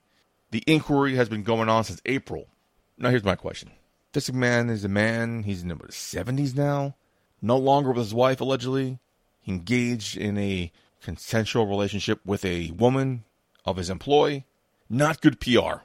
[0.52, 2.48] the inquiry has been going on since April.
[2.98, 3.72] Now, here's my question.
[4.14, 6.96] This man is a man, he's in his 70s now,
[7.42, 9.00] no longer with his wife, allegedly.
[9.42, 13.24] He engaged in a consensual relationship with a woman
[13.66, 14.46] of his employ.
[14.90, 15.84] Not good PR.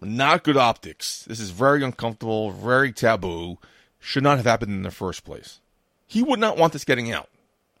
[0.00, 1.24] Not good optics.
[1.24, 3.58] This is very uncomfortable, very taboo.
[3.98, 5.60] Should not have happened in the first place.
[6.06, 7.28] He would not want this getting out.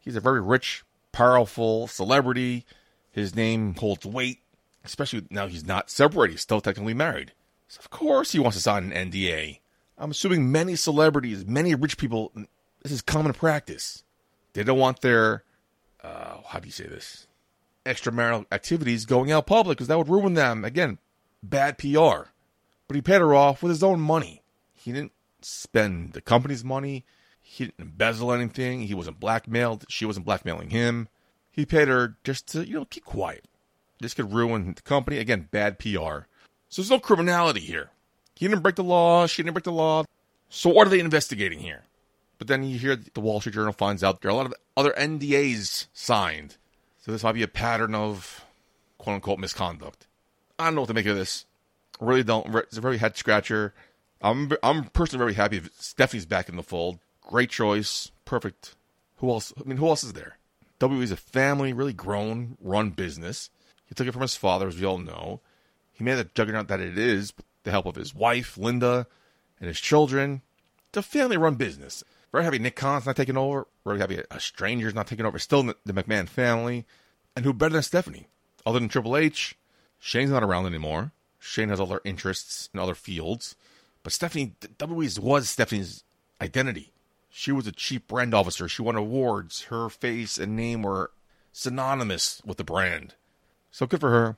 [0.00, 2.66] He's a very rich, powerful celebrity.
[3.10, 4.40] His name holds weight,
[4.84, 6.34] especially now he's not separated.
[6.34, 7.32] He's still technically married.
[7.68, 9.60] So of course he wants to sign an NDA.
[9.98, 12.32] I'm assuming many celebrities, many rich people
[12.82, 14.04] This is common practice.
[14.52, 15.44] They don't want their,
[16.02, 17.26] uh, how do you say this?
[17.86, 20.64] Extramarital activities going out public because that would ruin them.
[20.64, 20.98] Again,
[21.42, 22.30] bad PR.
[22.88, 24.42] But he paid her off with his own money.
[24.74, 27.04] He didn't spend the company's money.
[27.40, 28.82] He didn't embezzle anything.
[28.82, 29.84] He wasn't blackmailed.
[29.88, 31.08] She wasn't blackmailing him.
[31.50, 33.44] He paid her just to, you know, keep quiet.
[34.00, 35.18] This could ruin the company.
[35.18, 36.26] Again, bad PR.
[36.68, 37.90] So there's no criminality here.
[38.36, 39.26] He didn't break the law.
[39.26, 40.04] She didn't break the law.
[40.48, 41.84] So what are they investigating here?
[42.38, 44.54] But then you hear the Wall Street Journal finds out there are a lot of
[44.76, 46.56] other NDAs signed.
[47.02, 48.44] So this might be a pattern of
[48.96, 50.06] quote unquote misconduct.
[50.60, 51.46] I don't know what to make of this.
[52.00, 52.54] Really don't.
[52.54, 53.74] It's a very head scratcher.
[54.22, 56.98] I'm I'm personally very happy if Stephanie's back in the fold.
[57.22, 58.10] Great choice.
[58.24, 58.74] Perfect.
[59.16, 59.52] Who else?
[59.58, 60.36] I mean, who else is there?
[60.80, 63.50] WWE is a family, really grown, run business.
[63.86, 65.40] He took it from his father, as we all know.
[65.92, 69.06] He made the juggernaut that it is with the help of his wife, Linda,
[69.58, 70.42] and his children.
[70.88, 72.02] It's a family run business.
[72.32, 73.66] Very happy Nick Khan's not taking over.
[73.84, 75.38] Very happy a stranger's not taking over.
[75.38, 76.86] Still the McMahon family.
[77.36, 78.28] And who better than Stephanie?
[78.64, 79.56] Other than Triple H,
[80.00, 81.12] Shane's not around anymore.
[81.38, 83.54] Shane has other interests in other fields.
[84.02, 86.04] But Stephanie, WWE was Stephanie's
[86.40, 86.92] identity.
[87.28, 88.66] She was a chief brand officer.
[88.66, 89.64] She won awards.
[89.64, 91.12] Her face and name were
[91.52, 93.14] synonymous with the brand.
[93.70, 94.36] So good for her.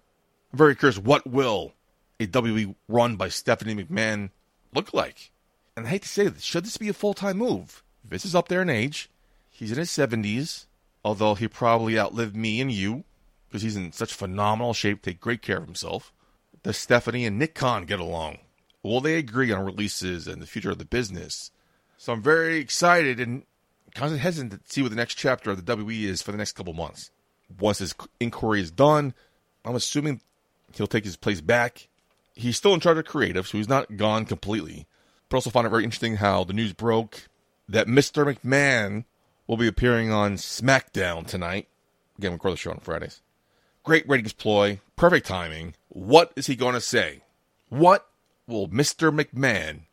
[0.52, 1.72] I'm very curious what will
[2.20, 4.30] a WWE run by Stephanie McMahon
[4.74, 5.30] look like?
[5.76, 7.82] And I hate to say this, should this be a full time move?
[8.04, 9.08] Vince is up there in age.
[9.50, 10.66] He's in his 70s,
[11.04, 13.04] although he probably outlived me and you
[13.52, 16.10] because he's in such phenomenal shape, take great care of himself.
[16.62, 18.38] Does Stephanie and Nick Khan get along?
[18.82, 21.50] Will they agree on releases and the future of the business?
[21.98, 23.42] So I'm very excited and
[23.94, 26.38] kind of hesitant to see what the next chapter of the WWE is for the
[26.38, 27.10] next couple months.
[27.60, 29.12] Once his inquiry is done,
[29.66, 30.22] I'm assuming
[30.74, 31.88] he'll take his place back.
[32.34, 34.86] He's still in charge of creative, so he's not gone completely.
[35.28, 37.28] But also found it very interesting how the news broke
[37.68, 38.34] that Mr.
[38.34, 39.04] McMahon
[39.46, 41.68] will be appearing on SmackDown tonight.
[42.16, 43.21] Again, we record the show on Fridays.
[43.84, 45.74] Great ratings ploy, perfect timing.
[45.88, 47.22] What is he going to say?
[47.68, 48.06] What
[48.46, 49.10] will Mr.
[49.12, 49.86] McMahon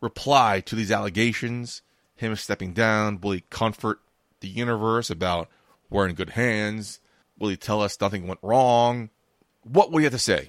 [0.00, 1.82] reply to these allegations?
[2.16, 3.20] Him stepping down?
[3.20, 4.00] Will he comfort
[4.40, 5.48] the universe about
[5.90, 6.98] we're in good hands?
[7.38, 9.10] Will he tell us nothing went wrong?
[9.62, 10.48] What will he have to say?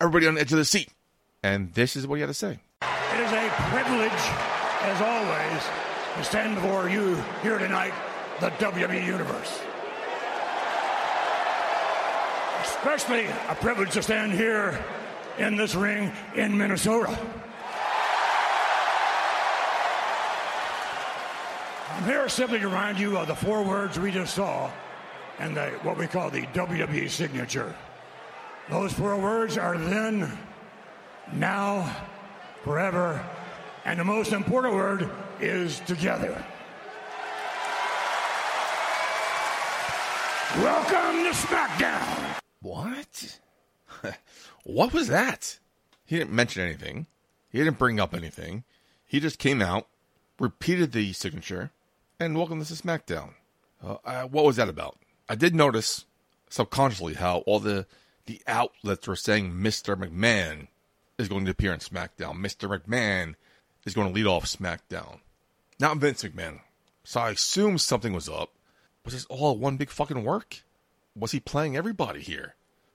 [0.00, 0.88] Everybody on the edge of the seat.
[1.42, 2.60] And this is what he had to say.
[2.80, 4.10] It is a privilege,
[4.80, 5.62] as always,
[6.16, 7.92] to stand before you here tonight,
[8.40, 9.60] the WWE Universe.
[12.62, 14.78] Especially a privilege to stand here
[15.36, 17.18] in this ring in Minnesota.
[21.90, 24.70] I'm here simply to remind you of the four words we just saw
[25.40, 27.74] and the, what we call the WWE signature.
[28.70, 30.30] Those four words are then,
[31.32, 31.92] now,
[32.62, 33.24] forever,
[33.84, 36.44] and the most important word is together.
[40.58, 42.38] Welcome to SmackDown.
[42.62, 43.40] What?
[44.64, 45.58] what was that?
[46.06, 47.06] He didn't mention anything.
[47.50, 48.62] He didn't bring up anything.
[49.04, 49.88] He just came out,
[50.38, 51.72] repeated the signature,
[52.20, 53.34] and welcome to SmackDown.
[53.84, 54.96] Uh, uh, what was that about?
[55.28, 56.06] I did notice
[56.48, 57.86] subconsciously how all the
[58.26, 59.96] the outlets were saying Mr.
[59.96, 60.68] McMahon
[61.18, 62.36] is going to appear on SmackDown.
[62.36, 62.68] Mr.
[62.68, 63.34] McMahon
[63.84, 65.18] is going to lead off SmackDown.
[65.80, 66.60] Not Vince McMahon.
[67.02, 68.50] So I assumed something was up.
[69.04, 70.62] Was this all one big fucking work?
[71.14, 72.54] Was he playing everybody here?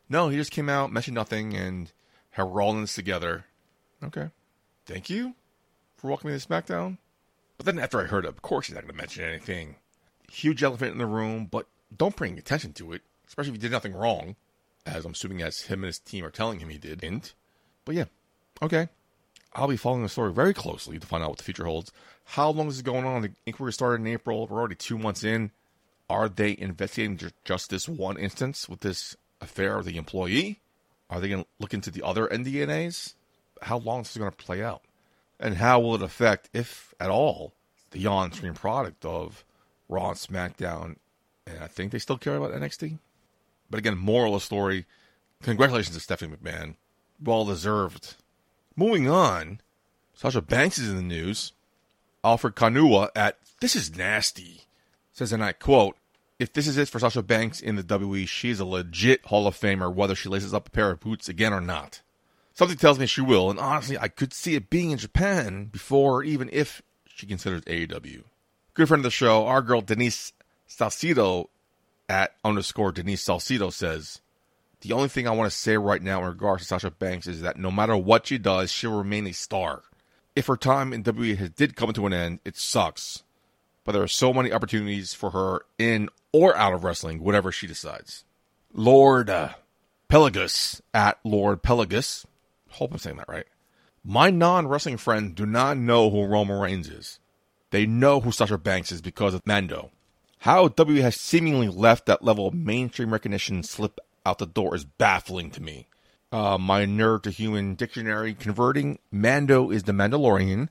[0.09, 1.91] No, he just came out, mentioned nothing, and
[2.37, 3.45] we're all in this together.
[4.03, 4.29] Okay.
[4.85, 5.35] Thank you
[5.97, 6.97] for welcoming me to SmackDown.
[7.57, 9.75] But then after I heard it, of course he's not going to mention anything.
[10.31, 13.71] Huge elephant in the room, but don't bring attention to it, especially if he did
[13.71, 14.35] nothing wrong,
[14.85, 17.01] as I'm assuming as him and his team are telling him he did.
[17.01, 17.33] Didn't.
[17.85, 18.05] But yeah,
[18.61, 18.89] okay.
[19.53, 21.91] I'll be following the story very closely to find out what the future holds.
[22.25, 23.23] How long is this going on?
[23.23, 24.45] The inquiry started in April.
[24.45, 25.51] We're already two months in.
[26.09, 30.61] Are they investigating just this one instance with this affair of the employee?
[31.09, 33.15] Are they going to look into the other NDNAs?
[33.61, 34.83] How long is this going to play out?
[35.39, 37.53] And how will it affect, if at all,
[37.91, 39.45] the on-screen product of
[39.89, 40.95] Raw and SmackDown?
[41.45, 42.99] And I think they still care about NXT.
[43.69, 44.85] But again, moral of the story:
[45.43, 46.75] congratulations to Stephanie McMahon,
[47.21, 48.15] well deserved.
[48.75, 49.61] Moving on,
[50.13, 51.53] Sasha Banks is in the news.
[52.23, 54.66] Alfred Kanua at This is Nasty
[55.17, 55.97] says, and I quote,
[56.37, 59.59] if this is it for Sasha Banks in the WWE, she's a legit Hall of
[59.59, 62.01] Famer, whether she laces up a pair of boots again or not.
[62.53, 66.23] Something tells me she will, and honestly, I could see it being in Japan before,
[66.23, 68.23] even if she considers AEW.
[68.75, 70.33] Good friend of the show, our girl Denise
[70.69, 71.47] Salcido
[72.07, 74.21] at underscore Denise Salcido says,
[74.81, 77.41] The only thing I want to say right now in regards to Sasha Banks is
[77.41, 79.81] that no matter what she does, she'll remain a star.
[80.35, 83.23] If her time in WWE did come to an end, it sucks
[83.87, 87.67] but there are so many opportunities for her in or out of wrestling, whatever she
[87.67, 88.25] decides.
[88.73, 89.51] Lord uh,
[90.09, 92.25] Pelagus at Lord Pelagus.
[92.71, 93.45] Hope I'm saying that right.
[94.03, 97.19] My non wrestling friends do not know who Roman Reigns is.
[97.71, 99.91] They know who Sasha Banks is because of Mando.
[100.39, 104.83] How W has seemingly left that level of mainstream recognition slip out the door is
[104.83, 105.87] baffling to me.
[106.29, 110.67] Uh, my nerd to human dictionary converting Mando is the Mandalorian.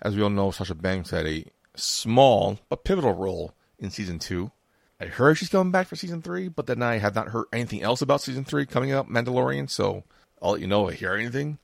[0.00, 1.44] As we all know, Sasha Banks had a
[1.82, 4.52] small but pivotal role in season two.
[5.00, 7.82] I heard she's coming back for season three, but then I have not heard anything
[7.82, 10.04] else about season three coming up, Mandalorian, so
[10.42, 11.58] I'll let you know if I hear anything.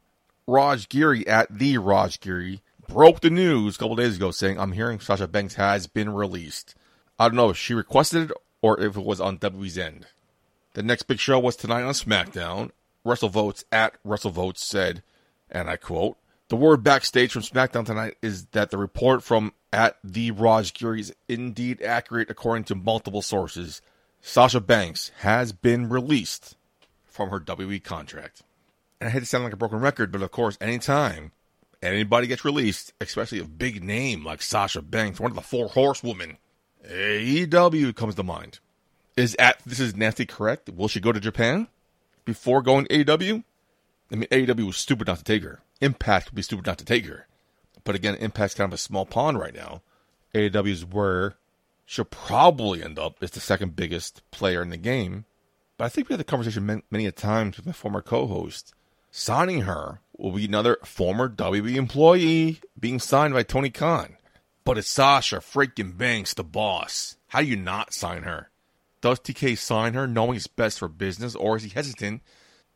[0.47, 4.73] Raj Giri at the Raj Giri broke the news a couple days ago saying, I'm
[4.73, 6.75] hearing Sasha Banks has been released.
[7.19, 10.07] I don't know if she requested it or if it was on WWE's end.
[10.75, 12.71] The next big show was tonight on SmackDown.
[13.05, 15.03] WrestleVotes at WrestleVotes said,
[15.51, 16.17] and I quote,
[16.49, 21.01] the word backstage from SmackDown tonight is that the report from at the Raj Giri
[21.01, 23.83] is indeed accurate according to multiple sources.
[24.21, 26.57] Sasha Banks has been released
[27.05, 28.43] from her WWE contract.
[29.01, 31.33] And I hate to sound like a broken record, but of course, anytime
[31.83, 36.39] anybody gets released, especially a big name like Sasha Banks, one of the four horsewomen,
[36.89, 38.61] AEW comes to mind.
[39.17, 40.71] Is at this is nasty correct?
[40.71, 41.69] Will she go to Japan
[42.25, 43.43] before going to AEW?
[44.13, 45.61] I mean, AEW was stupid not to take her.
[45.81, 47.27] Impact would be stupid not to take her.
[47.85, 49.83] But again, Impact's kind of a small pond right now.
[50.35, 51.37] AEW is where
[51.85, 55.25] she'll probably end up as the second biggest player in the game.
[55.79, 58.75] But I think we had the conversation many a times with my former co-host.
[59.11, 64.17] Signing her will be another former WWE employee being signed by Tony Khan.
[64.65, 67.17] But it's Sasha freaking Banks, the boss.
[67.29, 68.51] How do you not sign her?
[69.01, 72.23] Does TK sign her knowing it's best for business, or is he hesitant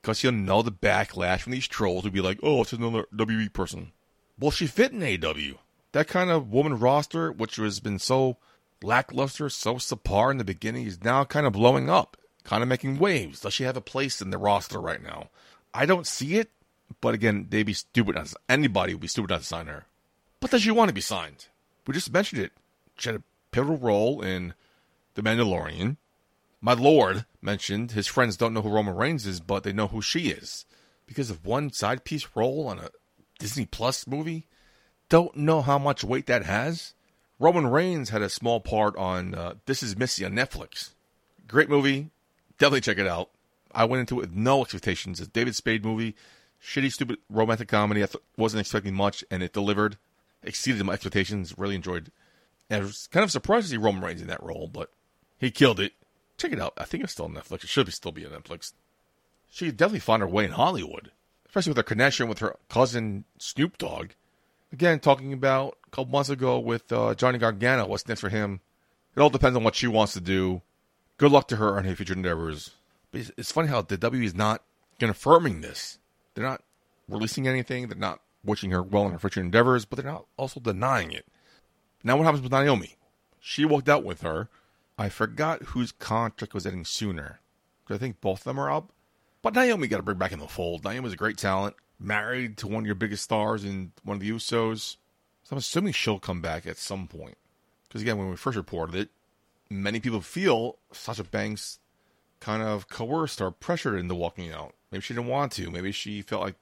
[0.00, 3.52] because he'll know the backlash from these trolls who'll be like, oh, it's another WWE
[3.52, 3.92] person.
[4.38, 5.58] Will she fit in AW?
[5.92, 8.38] That kind of woman roster, which has been so
[8.82, 12.98] lackluster, so subpar in the beginning, is now kind of blowing up, kind of making
[12.98, 13.40] waves.
[13.40, 15.28] Does she have a place in the roster right now?
[15.74, 16.50] I don't see it,
[17.00, 18.14] but again, they'd be stupid.
[18.14, 19.86] Not to, anybody would be stupid not to sign her.
[20.40, 21.46] But does she want to be signed?
[21.86, 22.52] We just mentioned it.
[22.96, 24.54] She had a pivotal role in
[25.14, 25.96] The Mandalorian.
[26.60, 30.02] My lord mentioned his friends don't know who Roman Reigns is, but they know who
[30.02, 30.66] she is
[31.06, 32.90] because of one side piece role on a
[33.38, 34.46] Disney Plus movie.
[35.08, 36.94] Don't know how much weight that has.
[37.38, 40.90] Roman Reigns had a small part on uh, This Is Missy on Netflix.
[41.48, 42.10] Great movie.
[42.58, 43.30] Definitely check it out.
[43.72, 45.18] I went into it with no expectations.
[45.18, 46.14] It's a David Spade movie.
[46.62, 48.02] Shitty, stupid romantic comedy.
[48.02, 49.96] I th- wasn't expecting much, and it delivered.
[50.42, 51.56] Exceeded my expectations.
[51.56, 52.12] Really enjoyed.
[52.68, 54.90] And I was kind of surprised to see Roman Reigns in that role, but
[55.38, 55.94] he killed it.
[56.40, 56.72] Check it out.
[56.78, 57.64] I think it's still on Netflix.
[57.64, 58.72] It should be still be on Netflix.
[59.50, 61.10] She definitely found her way in Hollywood,
[61.44, 64.12] especially with her connection with her cousin Snoop Dogg.
[64.72, 68.60] Again, talking about a couple months ago with uh, Johnny Gargano, what's next for him.
[69.14, 70.62] It all depends on what she wants to do.
[71.18, 72.70] Good luck to her on her future endeavors.
[73.12, 74.62] But it's, it's funny how the W is not
[74.98, 75.98] confirming this.
[76.32, 76.62] They're not
[77.06, 77.88] releasing anything.
[77.88, 81.26] They're not wishing her well in her future endeavors, but they're not also denying it.
[82.02, 82.96] Now, what happens with Naomi?
[83.40, 84.48] She walked out with her
[85.00, 87.40] I forgot whose contract was ending sooner.
[87.88, 88.92] I think both of them are up.
[89.40, 90.84] But Naomi got to bring back in the fold.
[90.84, 94.30] Naomi's a great talent, married to one of your biggest stars in one of the
[94.30, 94.96] Usos.
[95.42, 97.38] So I'm assuming she'll come back at some point.
[97.88, 99.08] Because again, when we first reported it,
[99.70, 101.78] many people feel Sasha Banks
[102.38, 104.74] kind of coerced or pressured into walking out.
[104.92, 105.70] Maybe she didn't want to.
[105.70, 106.56] Maybe she felt like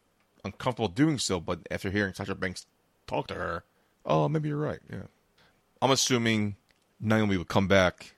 [0.44, 1.40] uncomfortable doing so.
[1.40, 2.66] But after hearing Sasha Banks
[3.08, 3.64] talk to her,
[4.06, 4.80] oh, maybe you're right.
[4.88, 5.08] Yeah.
[5.82, 6.54] I'm assuming
[7.00, 8.14] Naomi would come back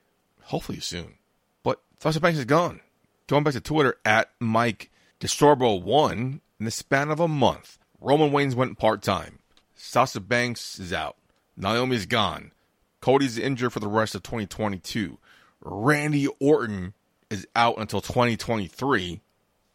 [0.51, 1.15] hopefully soon.
[1.63, 2.81] But Sasha Banks is gone.
[3.27, 8.55] Going back to Twitter at Mike Disturbo1, in the span of a month, Roman Reigns
[8.55, 9.39] went part time.
[9.75, 11.17] Sasha Banks is out.
[11.57, 12.53] Naomi's gone.
[13.01, 15.19] Cody's injured for the rest of 2022.
[15.63, 16.95] Randy Orton
[17.31, 19.21] is out until 2023.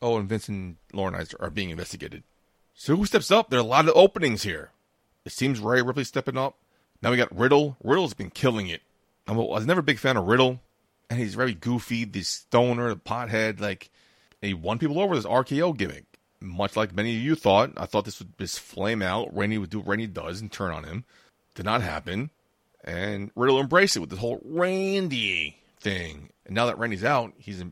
[0.02, 2.24] Oh, and Vincent Lauren are being investigated.
[2.74, 3.50] So who steps up?
[3.50, 4.72] There are a lot of openings here.
[5.24, 6.58] It seems Rhea Ripley stepping up.
[7.02, 7.78] Now we got Riddle.
[7.84, 8.82] Riddle's been killing it.
[9.28, 10.60] I was never a big fan of Riddle
[11.10, 13.60] and he's very goofy, this stoner, the pothead.
[13.60, 13.90] Like,
[14.42, 16.06] he won people over this RKO gimmick.
[16.42, 19.36] Much like many of you thought, I thought this would just flame out.
[19.36, 21.06] Randy would do what Randy does and turn on him.
[21.56, 22.30] Did not happen.
[22.84, 26.30] And Riddle embraced it with this whole Randy thing.
[26.46, 27.64] And now that Randy's out, he's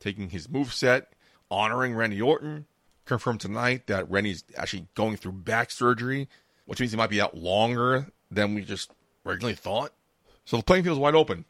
[0.00, 1.12] taking his move set,
[1.50, 2.66] honoring Randy Orton.
[3.06, 6.28] Confirmed tonight that Randy's actually going through back surgery,
[6.66, 8.92] which means he might be out longer than we just
[9.24, 9.92] originally thought.
[10.44, 11.44] So the playing field is wide open.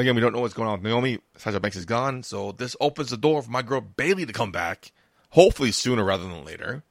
[0.00, 1.18] Again, we don't know what's going on with Naomi.
[1.36, 4.50] Sasha Banks is gone, so this opens the door for my girl Bayley to come
[4.50, 4.92] back.
[5.32, 6.84] Hopefully sooner rather than later.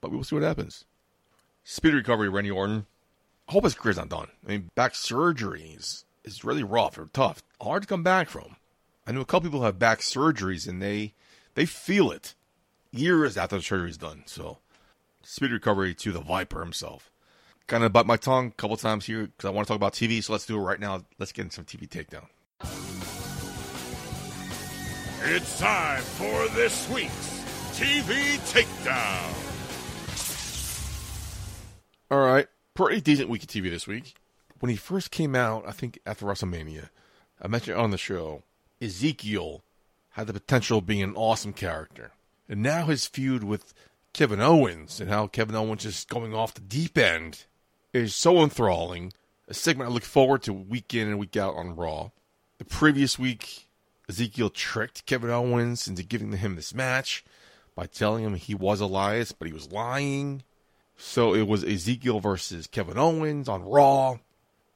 [0.00, 0.84] But we will see what happens.
[1.62, 2.86] Speed recovery, Randy Orton.
[3.48, 4.26] I hope his career's not done.
[4.44, 8.56] I mean, back surgeries is really rough or tough, hard to come back from.
[9.06, 11.14] I know a couple people have back surgeries and they
[11.54, 12.34] they feel it
[12.90, 14.24] years after the surgery's done.
[14.26, 14.58] So,
[15.22, 17.08] speed recovery to the Viper himself.
[17.68, 19.92] Kind of bite my tongue a couple times here because I want to talk about
[19.92, 20.24] TV.
[20.24, 21.04] So let's do it right now.
[21.20, 22.26] Let's get in some TV takedown.
[25.30, 27.44] It's time for this week's
[27.74, 29.34] TV Takedown.
[32.10, 34.14] All right, pretty decent week of TV this week.
[34.60, 36.88] When he first came out, I think after WrestleMania,
[37.42, 38.42] I mentioned on the show,
[38.80, 39.64] Ezekiel
[40.10, 42.12] had the potential of being an awesome character.
[42.48, 43.74] And now his feud with
[44.14, 47.44] Kevin Owens and how Kevin Owens is going off the deep end
[47.92, 49.12] is so enthralling.
[49.46, 52.12] A segment I look forward to week in and week out on Raw.
[52.58, 53.68] The previous week,
[54.08, 57.24] Ezekiel tricked Kevin Owens into giving him this match
[57.76, 60.42] by telling him he was Elias, but he was lying.
[60.96, 64.16] So it was Ezekiel versus Kevin Owens on Raw,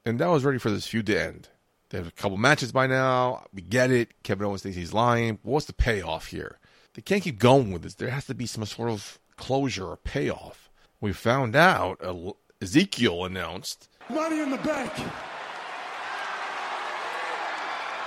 [0.05, 1.49] and that was ready for this feud to end.
[1.89, 3.45] They have a couple matches by now.
[3.53, 4.23] We get it.
[4.23, 5.39] Kevin Owens thinks he's lying.
[5.43, 6.59] What's the payoff here?
[6.93, 7.95] They can't keep going with this.
[7.95, 10.71] There has to be some sort of closure or payoff.
[11.01, 12.31] We found out uh,
[12.61, 14.93] Ezekiel announced Money in the bank.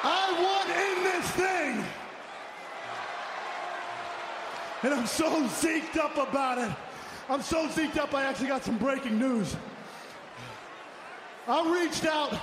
[0.09, 1.85] I want in this thing.
[4.85, 6.71] And I'm so zeked up about it.
[7.29, 9.57] I'm so zeked up, I actually got some breaking news.
[11.49, 12.39] I reached out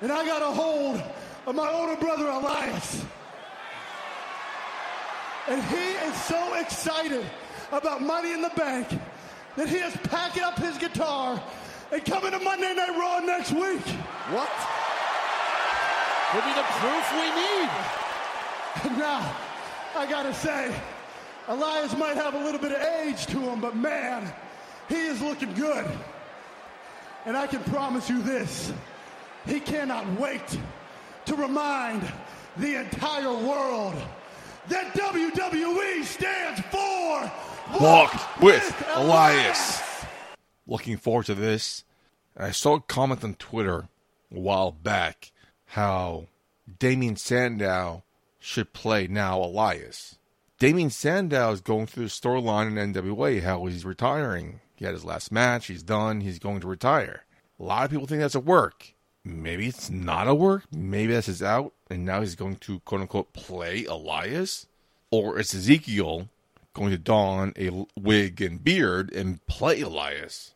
[0.00, 1.00] and I got a hold
[1.46, 3.04] of my older brother Elias.
[5.48, 7.24] And he is so excited
[7.70, 8.88] about Money in the Bank
[9.54, 11.40] that he is packing up his guitar
[11.92, 13.86] and coming to Monday Night Raw next week.
[14.30, 14.50] What?
[16.32, 17.70] Give me the proof we need.
[18.84, 19.34] And now,
[19.96, 20.70] I gotta say,
[21.48, 24.30] Elias might have a little bit of age to him, but man,
[24.86, 25.86] he is looking good.
[27.24, 28.72] And I can promise you this
[29.46, 30.58] he cannot wait
[31.24, 32.02] to remind
[32.58, 33.94] the entire world
[34.68, 37.32] that WWE stands for
[37.80, 39.82] Walk with Elias.
[40.66, 41.84] Looking forward to this.
[42.36, 43.88] I saw a comment on Twitter
[44.34, 45.32] a while back
[45.66, 46.26] how
[46.78, 48.02] Damien Sandow
[48.38, 50.18] should play now Elias.
[50.58, 54.60] Damien Sandow is going through the storyline in NWA how he's retiring.
[54.74, 57.24] He had his last match, he's done, he's going to retire.
[57.58, 58.94] A lot of people think that's a work.
[59.24, 63.00] Maybe it's not a work, maybe that's his out, and now he's going to quote
[63.00, 64.66] unquote play Elias.
[65.10, 66.28] Or it's Ezekiel
[66.74, 70.54] going to don a wig and beard and play Elias.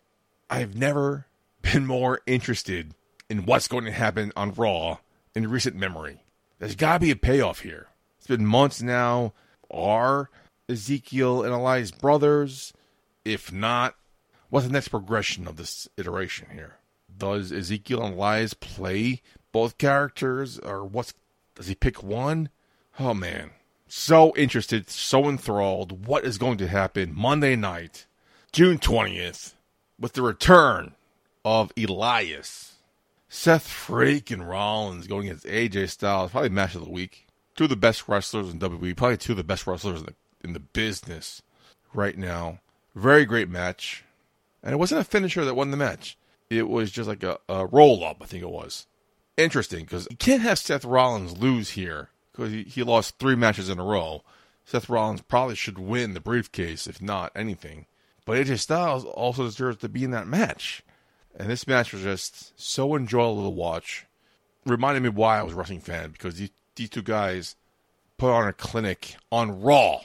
[0.49, 1.27] I've never
[1.63, 2.95] been more interested
[3.31, 4.99] in what's going to happen on Raw
[5.35, 6.25] in recent memory.
[6.59, 7.87] There's got to be a payoff here.
[8.19, 9.33] It's been months now.
[9.71, 10.29] Are
[10.69, 12.75] Ezekiel and Elias brothers?
[13.25, 13.95] If not,
[14.51, 16.77] what's the next progression of this iteration here?
[17.17, 19.23] Does Ezekiel and Elias play
[19.53, 21.15] both characters, or what's
[21.55, 22.49] does he pick one?
[22.99, 23.51] Oh man,
[23.87, 26.07] so interested, so enthralled.
[26.07, 28.07] What is going to happen Monday night,
[28.53, 29.55] June twentieth,
[29.99, 30.95] with the return
[31.45, 32.70] of Elias,
[33.33, 37.29] Seth freaking Rollins going against AJ Styles, probably match of the week.
[37.55, 40.15] Two of the best wrestlers in WWE, probably two of the best wrestlers in the,
[40.43, 41.41] in the business
[41.95, 42.59] right now.
[42.97, 44.05] Very great match.
[44.65, 46.19] And it wasn't a finisher that won the match.
[46.51, 48.89] It was just like a, a roll up, I think it was.
[49.37, 53.69] Interesting, because you can't have Seth Rollins lose here, because he, he lost three matches
[53.69, 54.25] in a row.
[54.65, 57.87] Seth Rollins probably should win the briefcase, if not anything.
[58.25, 60.83] But AJ Styles also deserves to be in that match.
[61.37, 64.07] And this match was just so enjoyable to watch.
[64.67, 67.57] Reminded me why I was a wrestling fan, because these, these two guys
[68.19, 70.01] put on a clinic on Raw.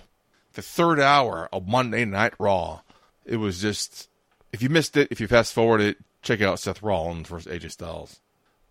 [0.53, 2.81] The third hour of Monday Night Raw.
[3.25, 4.07] It was just,
[4.53, 7.71] if you missed it, if you fast forward it, check out Seth Rollins versus AJ
[7.71, 8.21] Styles.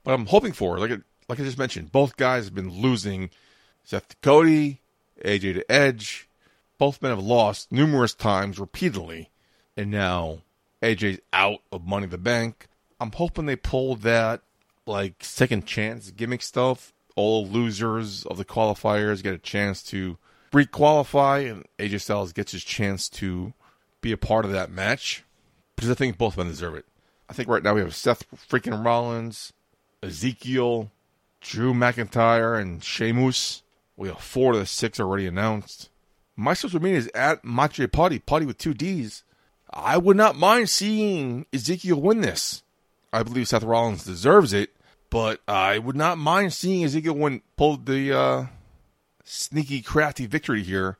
[0.02, 0.90] But I'm hoping for, like,
[1.28, 3.30] like I just mentioned, both guys have been losing.
[3.82, 4.80] Seth to Cody,
[5.24, 6.28] AJ to Edge.
[6.78, 9.30] Both men have lost numerous times repeatedly.
[9.76, 10.38] And now
[10.82, 12.68] AJ's out of Money in the Bank.
[13.00, 14.42] I'm hoping they pull that,
[14.86, 16.92] like, second chance gimmick stuff.
[17.16, 20.18] All losers of the qualifiers get a chance to
[20.52, 23.52] re-qualify, and AJ Styles gets his chance to
[24.00, 25.24] be a part of that match.
[25.76, 26.86] Because I think both men deserve it.
[27.28, 29.52] I think right now we have Seth freaking Rollins,
[30.02, 30.90] Ezekiel,
[31.40, 33.62] Drew McIntyre, and Sheamus.
[33.96, 35.88] We have four of the six already announced.
[36.36, 39.24] My social media is at Mache Putty, Putty with two D's.
[39.74, 42.62] I would not mind seeing Ezekiel win this.
[43.12, 44.70] I believe Seth Rollins deserves it,
[45.10, 48.46] but I would not mind seeing Ezekiel win, pull the uh,
[49.24, 50.96] sneaky, crafty victory here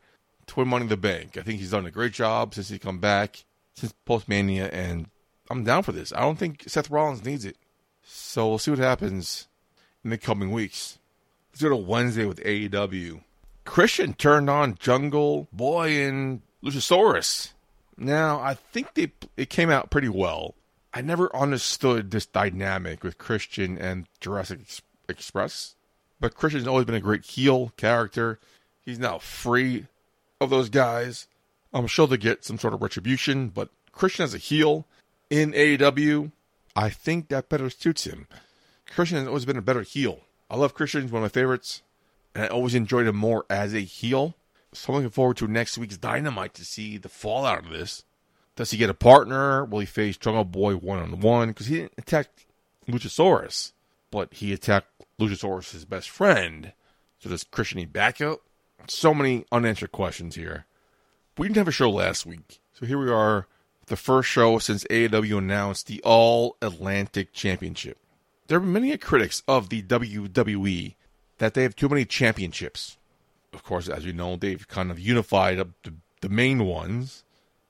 [0.47, 1.37] to win Money in the Bank.
[1.37, 3.45] I think he's done a great job since he come back,
[3.75, 5.09] since Postmania, and
[5.51, 6.13] I'm down for this.
[6.13, 7.57] I don't think Seth Rollins needs it.
[8.03, 9.47] So we'll see what happens
[10.03, 10.99] in the coming weeks.
[11.53, 13.23] Let's go to Wednesday with AEW.
[13.65, 17.54] Christian turned on Jungle Boy and Luchasaurus.
[17.97, 20.55] Now, I think they it came out pretty well.
[20.93, 24.61] I never understood this dynamic with Christian and Jurassic
[25.09, 25.75] Express,
[26.21, 28.39] but Christian's always been a great heel character.
[28.81, 29.87] He's now free
[30.41, 31.27] of those guys.
[31.73, 34.87] I'm sure they get some sort of retribution, but Christian as a heel
[35.31, 36.31] in AEW,
[36.77, 38.29] I think that better suits him.
[38.87, 40.21] Christian has always been a better heel.
[40.51, 41.83] I love Christian, he's one of my favorites,
[42.35, 44.35] and I always enjoyed him more as a heel.
[44.75, 48.05] So I'm looking forward to next week's Dynamite to see the fallout of this.
[48.57, 49.65] Does he get a partner?
[49.65, 51.49] Will he face Jungle Boy one on one?
[51.49, 52.47] Because he didn't attack
[52.89, 53.73] Luchasaurus,
[54.11, 56.73] but he attacked Luchasaurus' best friend.
[57.21, 58.41] So does Christian need backup?
[58.89, 60.67] So many unanswered questions here.
[61.39, 63.47] We didn't have a show last week, so here we are,
[63.87, 67.99] the first show since AEW announced the All Atlantic Championship.
[68.47, 70.95] There are many critics of the WWE
[71.39, 72.99] that they have too many championships.
[73.55, 77.23] Of course, as you know, they've kind of unified up the, the main ones.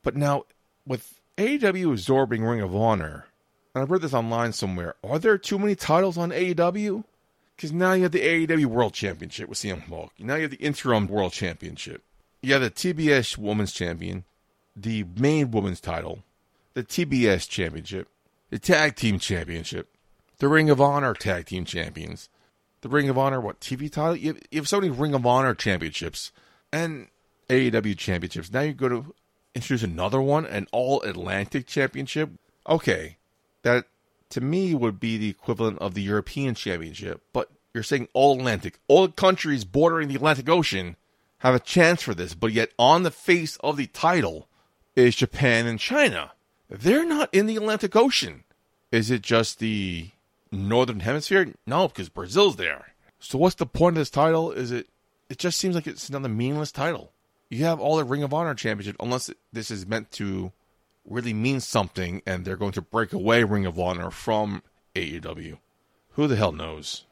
[0.02, 0.44] But now,
[0.86, 3.26] with AEW absorbing Ring of Honor,
[3.74, 7.04] and I've read this online somewhere, are there too many titles on AEW?
[7.56, 10.10] Because now you have the AEW World Championship with CM Punk.
[10.18, 12.02] Now you have the Interim World Championship.
[12.42, 14.24] You have the TBS Women's Champion,
[14.76, 16.24] the main women's title,
[16.74, 18.08] the TBS Championship,
[18.50, 19.88] the Tag Team Championship,
[20.38, 22.28] the Ring of Honor Tag Team Champions,
[22.84, 24.14] the Ring of Honor, what, TV title?
[24.14, 26.32] You have, you have so many Ring of Honor championships
[26.70, 27.08] and
[27.48, 28.52] AEW championships.
[28.52, 29.14] Now you go to
[29.54, 32.28] introduce another one, an All Atlantic Championship.
[32.68, 33.16] Okay,
[33.62, 33.86] that
[34.28, 38.78] to me would be the equivalent of the European Championship, but you're saying All Atlantic.
[38.86, 40.96] All countries bordering the Atlantic Ocean
[41.38, 44.46] have a chance for this, but yet on the face of the title
[44.94, 46.32] is Japan and China.
[46.68, 48.44] They're not in the Atlantic Ocean.
[48.92, 50.10] Is it just the
[50.54, 51.52] Northern Hemisphere?
[51.66, 52.94] No, because Brazil's there.
[53.18, 54.52] So what's the point of this title?
[54.52, 54.88] Is it?
[55.28, 57.12] It just seems like it's another meaningless title.
[57.48, 60.52] You have all the Ring of Honor championship, unless this is meant to
[61.06, 64.62] really mean something, and they're going to break away Ring of Honor from
[64.94, 65.58] AEW.
[66.10, 67.04] Who the hell knows?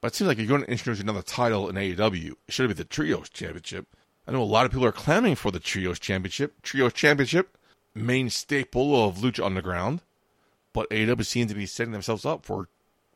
[0.00, 2.32] But it seems like you're going to introduce another title in AEW.
[2.46, 3.86] It should be the Trios Championship.
[4.26, 6.62] I know a lot of people are clamoring for the Trios Championship.
[6.62, 7.56] Trios Championship,
[7.94, 10.00] main staple of Lucha Underground.
[10.72, 12.68] But AEW seems to be setting themselves up for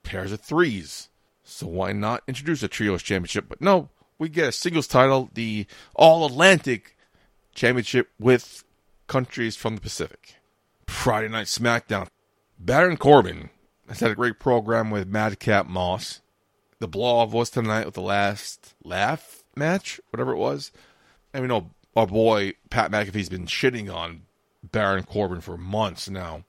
[0.05, 1.09] pairs of threes.
[1.43, 3.47] So why not introduce a Trios Championship?
[3.49, 3.89] But no,
[4.19, 6.97] we get a singles title, the All Atlantic
[7.55, 8.65] Championship with
[9.09, 10.37] countries from the Pacific.
[10.87, 12.09] Friday Night SmackDown.
[12.59, 13.51] Baron Corbin
[13.89, 16.21] has had a great program with Madcap Moss
[16.85, 20.71] the blow was tonight with the last laugh match, whatever it was.
[21.33, 24.23] And we know our boy Pat McAfee's been shitting on
[24.63, 26.45] Baron Corbin for months now.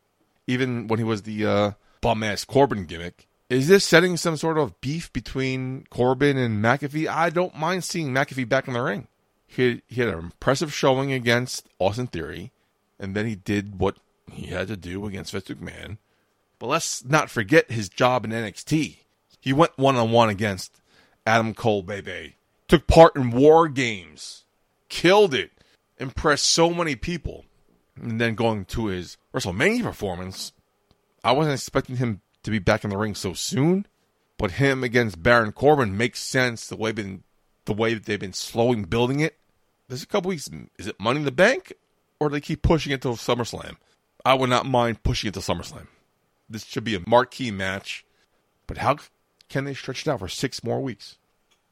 [0.46, 3.28] Even when he was the uh, bum ass Corbin gimmick.
[3.50, 7.08] Is this setting some sort of beef between Corbin and McAfee?
[7.08, 9.08] I don't mind seeing McAfee back in the ring.
[9.46, 12.52] He, he had an impressive showing against Austin Theory,
[13.00, 13.98] and then he did what
[14.32, 15.98] he had to do against Vince McMahon.
[16.58, 18.98] But let's not forget his job in NXT.
[19.40, 20.82] He went one on one against
[21.28, 22.38] Adam Cole, baby.
[22.68, 24.44] Took part in war games,
[24.90, 25.52] killed it,
[26.00, 27.46] impressed so many people.
[27.96, 30.52] And then going to his WrestleMania performance,
[31.24, 33.86] I wasn't expecting him to be back in the ring so soon.
[34.38, 37.24] But him against Baron Corbin makes sense the way been
[37.66, 39.38] the way that they've been slowing building it.
[39.88, 40.50] There's a couple weeks.
[40.78, 41.74] Is it Money in the Bank,
[42.20, 43.78] or do they keep pushing it to SummerSlam?
[44.24, 45.88] I would not mind pushing it to SummerSlam.
[46.50, 48.06] This should be a marquee match.
[48.68, 48.98] But how
[49.50, 51.18] can they stretch it out for six more weeks?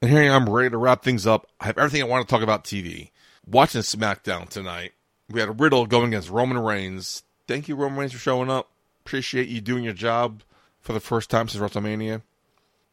[0.00, 1.46] And here I am ready to wrap things up.
[1.60, 3.10] I have everything I want to talk about TV.
[3.46, 4.92] Watching SmackDown tonight.
[5.28, 7.22] We had a Riddle going against Roman Reigns.
[7.46, 8.70] Thank you, Roman Reigns, for showing up.
[9.04, 10.42] Appreciate you doing your job
[10.84, 12.22] for the first time since WrestleMania.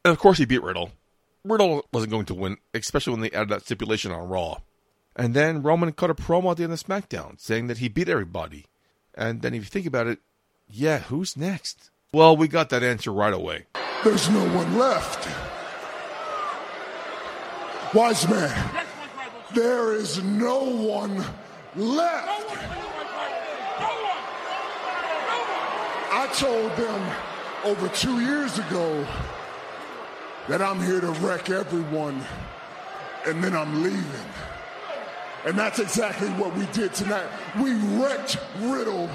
[0.03, 0.91] And of course, he beat Riddle.
[1.43, 4.61] Riddle wasn't going to win, especially when they added that stipulation on Raw.
[5.15, 8.09] And then Roman cut a promo at the end of SmackDown saying that he beat
[8.09, 8.65] everybody.
[9.13, 10.19] And then if you think about it,
[10.69, 11.91] yeah, who's next?
[12.13, 13.65] Well, we got that answer right away.
[14.03, 15.27] There's no one left.
[17.93, 18.85] Wise man,
[19.53, 21.17] there is no one
[21.75, 22.57] left.
[26.13, 27.30] I told them
[27.63, 29.05] over two years ago
[30.47, 32.23] that I'm here to wreck everyone
[33.25, 34.29] and then I'm leaving.
[35.45, 37.27] And that's exactly what we did tonight.
[37.59, 39.09] We wrecked Riddle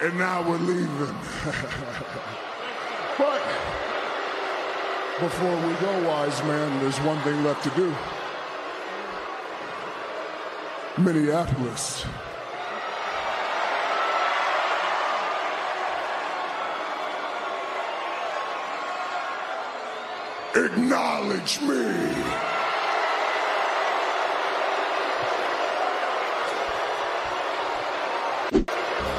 [0.00, 0.88] and now we're leaving.
[3.18, 3.42] but
[5.20, 7.94] before we go, wise man, there's one thing left to do.
[10.98, 12.04] Minneapolis.
[20.56, 21.84] Acknowledge me.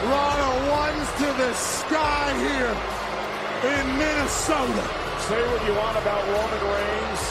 [0.06, 2.76] Lana ones to the sky here
[3.72, 4.90] in Minnesota.
[5.28, 7.22] Say what you want about Roman Reigns,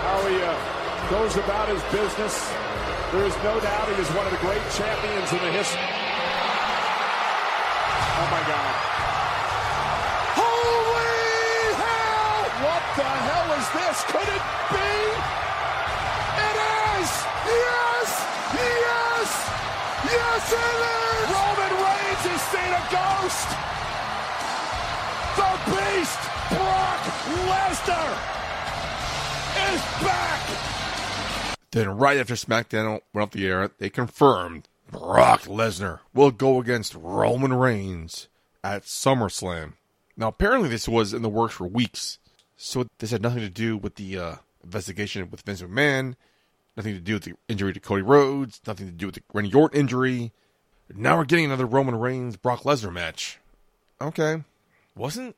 [0.00, 2.50] how he uh, goes about his business.
[3.12, 6.03] There is no doubt he is one of the great champions in the history.
[13.94, 14.04] This?
[14.10, 14.94] Could it be?
[16.34, 16.56] It
[16.98, 17.10] is!
[17.46, 18.10] Yes!
[18.54, 19.30] Yes!
[20.10, 21.26] Yes, it is!
[21.30, 23.48] Roman Reigns has seen a ghost!
[25.38, 27.02] The Beast, Brock
[27.48, 28.10] Lesnar,
[29.72, 30.42] is back!
[31.70, 36.94] Then, right after SmackDown went off the air, they confirmed Brock Lesnar will go against
[36.94, 38.28] Roman Reigns
[38.62, 39.74] at SummerSlam.
[40.16, 42.18] Now, apparently, this was in the works for weeks,
[42.64, 44.34] so this had nothing to do with the uh,
[44.64, 46.14] investigation with Vince McMahon,
[46.78, 49.52] nothing to do with the injury to Cody Rhodes, nothing to do with the Randy
[49.52, 50.32] Orton injury.
[50.94, 53.38] Now we're getting another Roman Reigns Brock Lesnar match.
[54.00, 54.42] Okay,
[54.96, 55.36] wasn't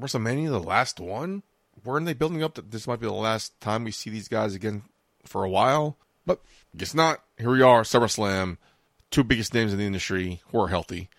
[0.00, 1.42] WrestleMania the last one?
[1.84, 4.54] Weren't they building up that this might be the last time we see these guys
[4.54, 4.84] again
[5.24, 5.98] for a while?
[6.24, 6.40] But
[6.74, 7.22] guess not.
[7.38, 8.56] Here we are, SummerSlam,
[9.10, 11.10] two biggest names in the industry who are healthy.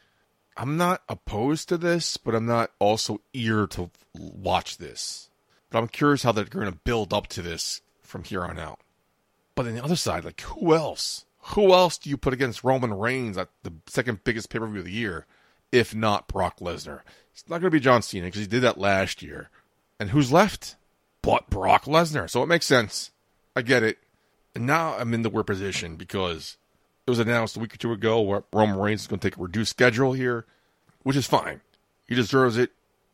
[0.57, 5.29] I'm not opposed to this, but I'm not also eager to watch this.
[5.69, 8.79] But I'm curious how they're going to build up to this from here on out.
[9.55, 11.25] But on the other side, like who else?
[11.53, 14.79] Who else do you put against Roman Reigns at the second biggest pay per view
[14.79, 15.25] of the year,
[15.71, 17.01] if not Brock Lesnar?
[17.31, 19.49] It's not going to be John Cena because he did that last year.
[19.99, 20.75] And who's left?
[21.21, 22.29] But Brock Lesnar.
[22.29, 23.11] So it makes sense.
[23.55, 23.97] I get it.
[24.55, 26.57] And now I'm in the weird position because
[27.07, 29.37] it was announced a week or two ago where Roman Reigns is going to take
[29.37, 30.45] a reduced schedule here,
[31.03, 31.61] which is fine.
[32.05, 32.71] He deserves it.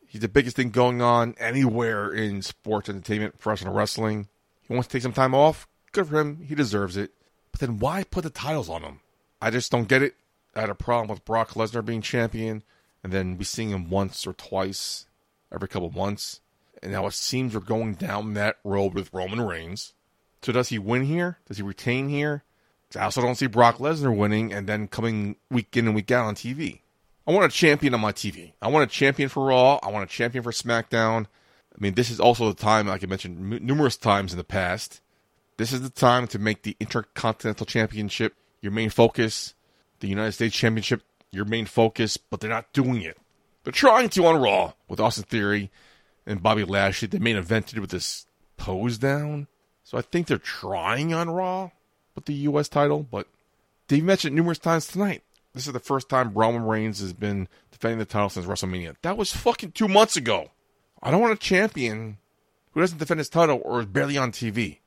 [0.08, 4.28] He's the biggest thing going on anywhere in sports entertainment, professional wrestling.
[4.62, 5.68] He wants to take some time off.
[5.92, 6.42] Good for him.
[6.42, 7.12] He deserves it.
[7.52, 9.00] But then why put the titles on him?
[9.40, 10.16] I just don't get it.
[10.56, 12.64] I had a problem with Brock Lesnar being champion
[13.04, 15.06] and then we seeing him once or twice
[15.52, 16.40] every couple months.
[16.82, 19.94] And now it seems we're going down that road with Roman Reigns.
[20.42, 21.38] So does he win here?
[21.46, 22.42] Does he retain here?
[22.96, 26.26] I also don't see Brock Lesnar winning and then coming week in and week out
[26.26, 26.80] on TV.
[27.26, 28.52] I want a champion on my TV.
[28.60, 29.78] I want a champion for Raw.
[29.82, 31.26] I want a champion for SmackDown.
[31.26, 34.44] I mean, this is also the time, like I mentioned m- numerous times in the
[34.44, 35.00] past,
[35.56, 39.54] this is the time to make the Intercontinental Championship your main focus,
[40.00, 43.16] the United States Championship your main focus, but they're not doing it.
[43.64, 45.70] They're trying to on Raw with Austin Theory
[46.26, 47.08] and Bobby Lashley.
[47.08, 48.26] They main evented with this
[48.56, 49.48] pose down.
[49.82, 51.70] So I think they're trying on Raw
[52.14, 52.68] with the U.S.
[52.68, 53.26] title, but
[53.88, 55.22] they've mentioned numerous times tonight.
[55.52, 58.96] This is the first time Roman Reigns has been defending the title since WrestleMania.
[59.02, 60.50] That was fucking two months ago.
[61.02, 62.18] I don't want a champion
[62.72, 64.78] who doesn't defend his title or is barely on TV.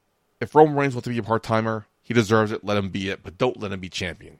[0.42, 2.64] If Roman Reigns wants to be a part timer, he deserves it.
[2.64, 4.40] Let him be it, but don't let him be champion.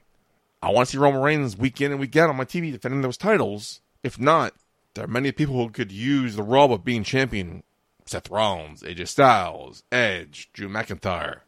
[0.62, 3.02] I want to see Roman Reigns week in and week out on my TV defending
[3.02, 3.80] those titles.
[4.02, 4.54] If not,
[4.94, 7.62] there are many people who could use the role of being champion.
[8.04, 11.40] Seth Rollins, AJ Styles, Edge, Drew McIntyre,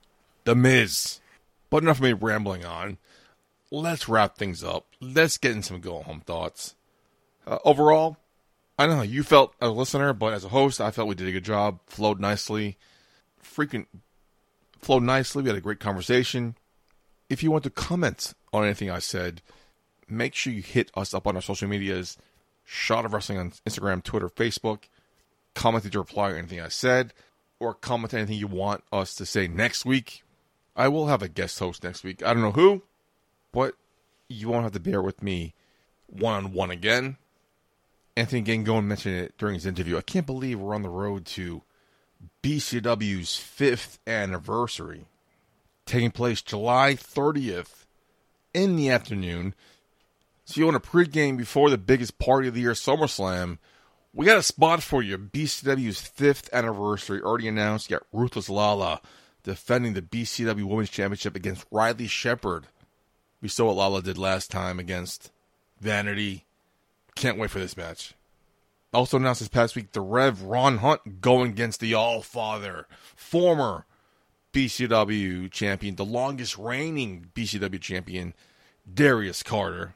[0.45, 1.21] The Miz.
[1.71, 2.99] But enough of me rambling on.
[3.71, 4.87] Let's wrap things up.
[5.01, 6.75] Let's get in some go home thoughts.
[7.47, 8.17] Uh, overall,
[8.79, 11.15] I don't know you felt as a listener, but as a host, I felt we
[11.15, 11.79] did a good job.
[11.87, 12.77] Flowed nicely.
[13.43, 13.87] Freaking
[14.79, 15.43] flowed nicely.
[15.43, 16.57] We had a great conversation.
[17.29, 19.41] If you want to comment on anything I said,
[20.09, 22.17] make sure you hit us up on our social medias.
[22.65, 24.85] Shot of Wrestling on Instagram, Twitter, Facebook.
[25.55, 27.13] Comment to reply on anything I said,
[27.59, 30.23] or comment anything you want us to say next week.
[30.81, 32.25] I will have a guest host next week.
[32.25, 32.81] I don't know who,
[33.53, 33.75] but
[34.31, 35.53] you won't have to bear with me
[36.07, 37.19] one on one again.
[38.17, 39.99] Anthony Gangone mentioned it during his interview.
[39.99, 41.61] I can't believe we're on the road to
[42.43, 45.05] BCW's fifth anniversary,
[45.85, 47.85] taking place July 30th
[48.55, 49.55] in the afternoon.
[50.47, 53.59] So you want a pregame before the biggest party of the year, SummerSlam.
[54.15, 55.19] We got a spot for you.
[55.19, 57.91] BCW's fifth anniversary already announced.
[57.91, 59.03] You got Ruthless Lala
[59.43, 62.67] defending the BCW Women's Championship against Riley Shepard.
[63.41, 65.31] We saw what Lala did last time against
[65.81, 66.45] Vanity.
[67.15, 68.15] Can't wait for this match.
[68.93, 73.87] Also announced this past week the Rev Ron Hunt going against the All Father, former
[74.53, 78.35] BCW champion, the longest reigning BCW champion,
[78.93, 79.95] Darius Carter.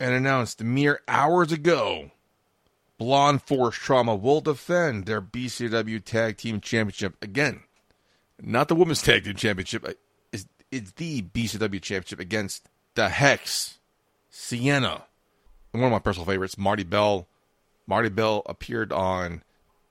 [0.00, 2.10] And announced mere hours ago
[3.02, 7.64] Blonde Force Trauma will defend their BCW Tag Team Championship again.
[8.44, 9.92] Not the Women's Tag Team Championship, uh,
[10.32, 13.78] it's, it's the BCW Championship against the Hex,
[14.30, 15.04] Sienna,
[15.70, 17.28] one of my personal favorites, Marti Belle.
[17.86, 19.42] Marti Belle appeared on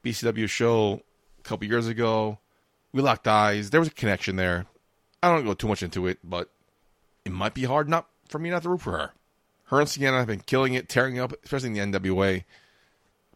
[0.03, 1.01] BCW show
[1.39, 2.39] a couple years ago.
[2.91, 3.69] We locked eyes.
[3.69, 4.65] There was a connection there.
[5.23, 6.49] I don't go too much into it, but
[7.23, 9.11] it might be hard not for me not to root for her.
[9.65, 12.43] Her and Sienna have been killing it, tearing up, especially in the NWA.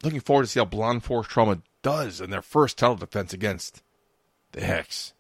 [0.04, 3.82] Looking forward to see how Blonde Force Trauma does in their first title defense against
[4.56, 5.14] the Hex.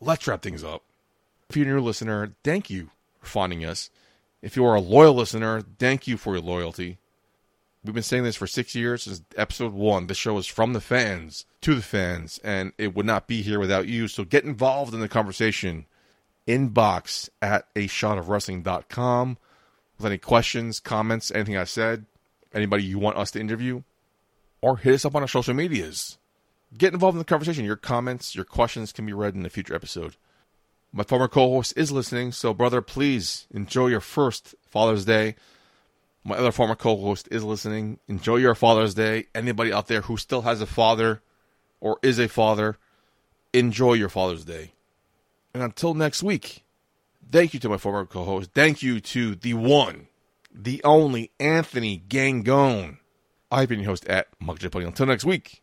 [0.00, 0.82] Let's wrap things up.
[1.48, 2.90] If you're a new listener, thank you
[3.20, 3.88] for finding us.
[4.42, 6.98] If you are a loyal listener, thank you for your loyalty.
[7.84, 10.08] We've been saying this for six years since episode one.
[10.08, 13.60] The show is from the fans to the fans, and it would not be here
[13.60, 14.08] without you.
[14.08, 15.86] So get involved in the conversation.
[16.46, 19.38] Inbox at a shot of wrestling.com
[19.96, 22.06] with any questions, comments, anything I said,
[22.52, 23.82] anybody you want us to interview,
[24.60, 26.18] or hit us up on our social medias.
[26.76, 27.64] Get involved in the conversation.
[27.64, 30.16] Your comments, your questions can be read in a future episode.
[30.92, 35.36] My former co host is listening, so brother, please enjoy your first Father's Day.
[36.24, 37.98] My other former co host is listening.
[38.08, 39.26] Enjoy your Father's Day.
[39.34, 41.22] Anybody out there who still has a father
[41.80, 42.76] or is a father,
[43.52, 44.72] enjoy your Father's Day.
[45.52, 46.64] And until next week,
[47.30, 48.50] thank you to my former co host.
[48.54, 50.08] Thank you to the one,
[50.54, 52.98] the only Anthony Gangone.
[53.50, 54.62] I've been your host at Mug.
[54.62, 55.62] Until next week,